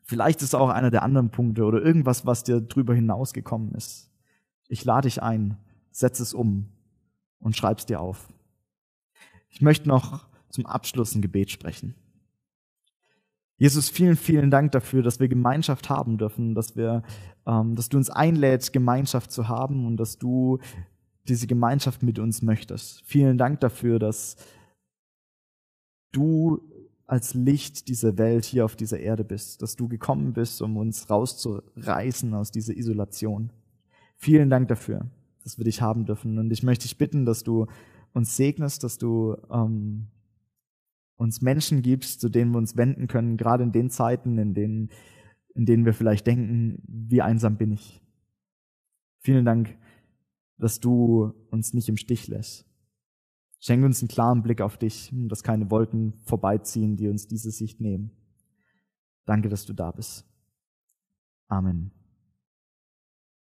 Vielleicht 0.02 0.42
ist 0.42 0.48
es 0.48 0.54
auch 0.54 0.68
einer 0.68 0.90
der 0.90 1.04
anderen 1.04 1.30
Punkte 1.30 1.64
oder 1.64 1.80
irgendwas, 1.80 2.26
was 2.26 2.44
dir 2.44 2.60
drüber 2.60 2.94
hinausgekommen 2.94 3.74
ist. 3.74 4.10
Ich 4.68 4.84
lade 4.84 5.08
dich 5.08 5.22
ein, 5.22 5.56
setz 5.90 6.20
es 6.20 6.34
um 6.34 6.68
und 7.38 7.56
schreib's 7.56 7.86
dir 7.86 7.98
auf. 7.98 8.28
Ich 9.48 9.62
möchte 9.62 9.88
noch 9.88 10.26
zum 10.50 10.66
Abschluss 10.66 11.14
ein 11.14 11.22
Gebet 11.22 11.50
sprechen. 11.50 11.94
Jesus, 13.64 13.88
vielen, 13.88 14.16
vielen 14.16 14.50
Dank 14.50 14.72
dafür, 14.72 15.02
dass 15.02 15.20
wir 15.20 15.28
Gemeinschaft 15.28 15.88
haben 15.88 16.18
dürfen, 16.18 16.54
dass 16.54 16.76
wir, 16.76 17.02
ähm, 17.46 17.74
dass 17.74 17.88
du 17.88 17.96
uns 17.96 18.10
einlädst, 18.10 18.74
Gemeinschaft 18.74 19.32
zu 19.32 19.48
haben 19.48 19.86
und 19.86 19.96
dass 19.96 20.18
du 20.18 20.58
diese 21.28 21.46
Gemeinschaft 21.46 22.02
mit 22.02 22.18
uns 22.18 22.42
möchtest. 22.42 23.00
Vielen 23.06 23.38
Dank 23.38 23.60
dafür, 23.60 23.98
dass 23.98 24.36
du 26.12 26.60
als 27.06 27.32
Licht 27.32 27.88
dieser 27.88 28.18
Welt 28.18 28.44
hier 28.44 28.66
auf 28.66 28.76
dieser 28.76 29.00
Erde 29.00 29.24
bist, 29.24 29.62
dass 29.62 29.76
du 29.76 29.88
gekommen 29.88 30.34
bist, 30.34 30.60
um 30.60 30.76
uns 30.76 31.08
rauszureißen 31.08 32.34
aus 32.34 32.50
dieser 32.50 32.76
Isolation. 32.76 33.50
Vielen 34.18 34.50
Dank 34.50 34.68
dafür, 34.68 35.06
dass 35.42 35.56
wir 35.56 35.64
dich 35.64 35.80
haben 35.80 36.04
dürfen. 36.04 36.38
Und 36.38 36.52
ich 36.52 36.64
möchte 36.64 36.82
dich 36.82 36.98
bitten, 36.98 37.24
dass 37.24 37.44
du 37.44 37.66
uns 38.12 38.36
segnest, 38.36 38.84
dass 38.84 38.98
du 38.98 39.38
ähm, 39.50 40.08
uns 41.16 41.40
Menschen 41.40 41.82
gibst, 41.82 42.20
zu 42.20 42.28
denen 42.28 42.52
wir 42.52 42.58
uns 42.58 42.76
wenden 42.76 43.06
können, 43.06 43.36
gerade 43.36 43.64
in 43.64 43.72
den 43.72 43.90
Zeiten, 43.90 44.38
in 44.38 44.54
denen, 44.54 44.90
in 45.54 45.66
denen 45.66 45.84
wir 45.84 45.94
vielleicht 45.94 46.26
denken, 46.26 46.82
wie 46.86 47.22
einsam 47.22 47.56
bin 47.56 47.72
ich. 47.72 48.02
Vielen 49.20 49.44
Dank, 49.44 49.76
dass 50.58 50.80
du 50.80 51.32
uns 51.50 51.72
nicht 51.72 51.88
im 51.88 51.96
Stich 51.96 52.28
lässt. 52.28 52.66
Schenke 53.60 53.86
uns 53.86 54.02
einen 54.02 54.08
klaren 54.08 54.42
Blick 54.42 54.60
auf 54.60 54.76
dich, 54.76 55.10
dass 55.12 55.42
keine 55.42 55.70
Wolken 55.70 56.12
vorbeiziehen, 56.24 56.96
die 56.96 57.08
uns 57.08 57.26
diese 57.26 57.50
Sicht 57.50 57.80
nehmen. 57.80 58.10
Danke, 59.24 59.48
dass 59.48 59.64
du 59.64 59.72
da 59.72 59.90
bist. 59.90 60.26
Amen. 61.48 61.90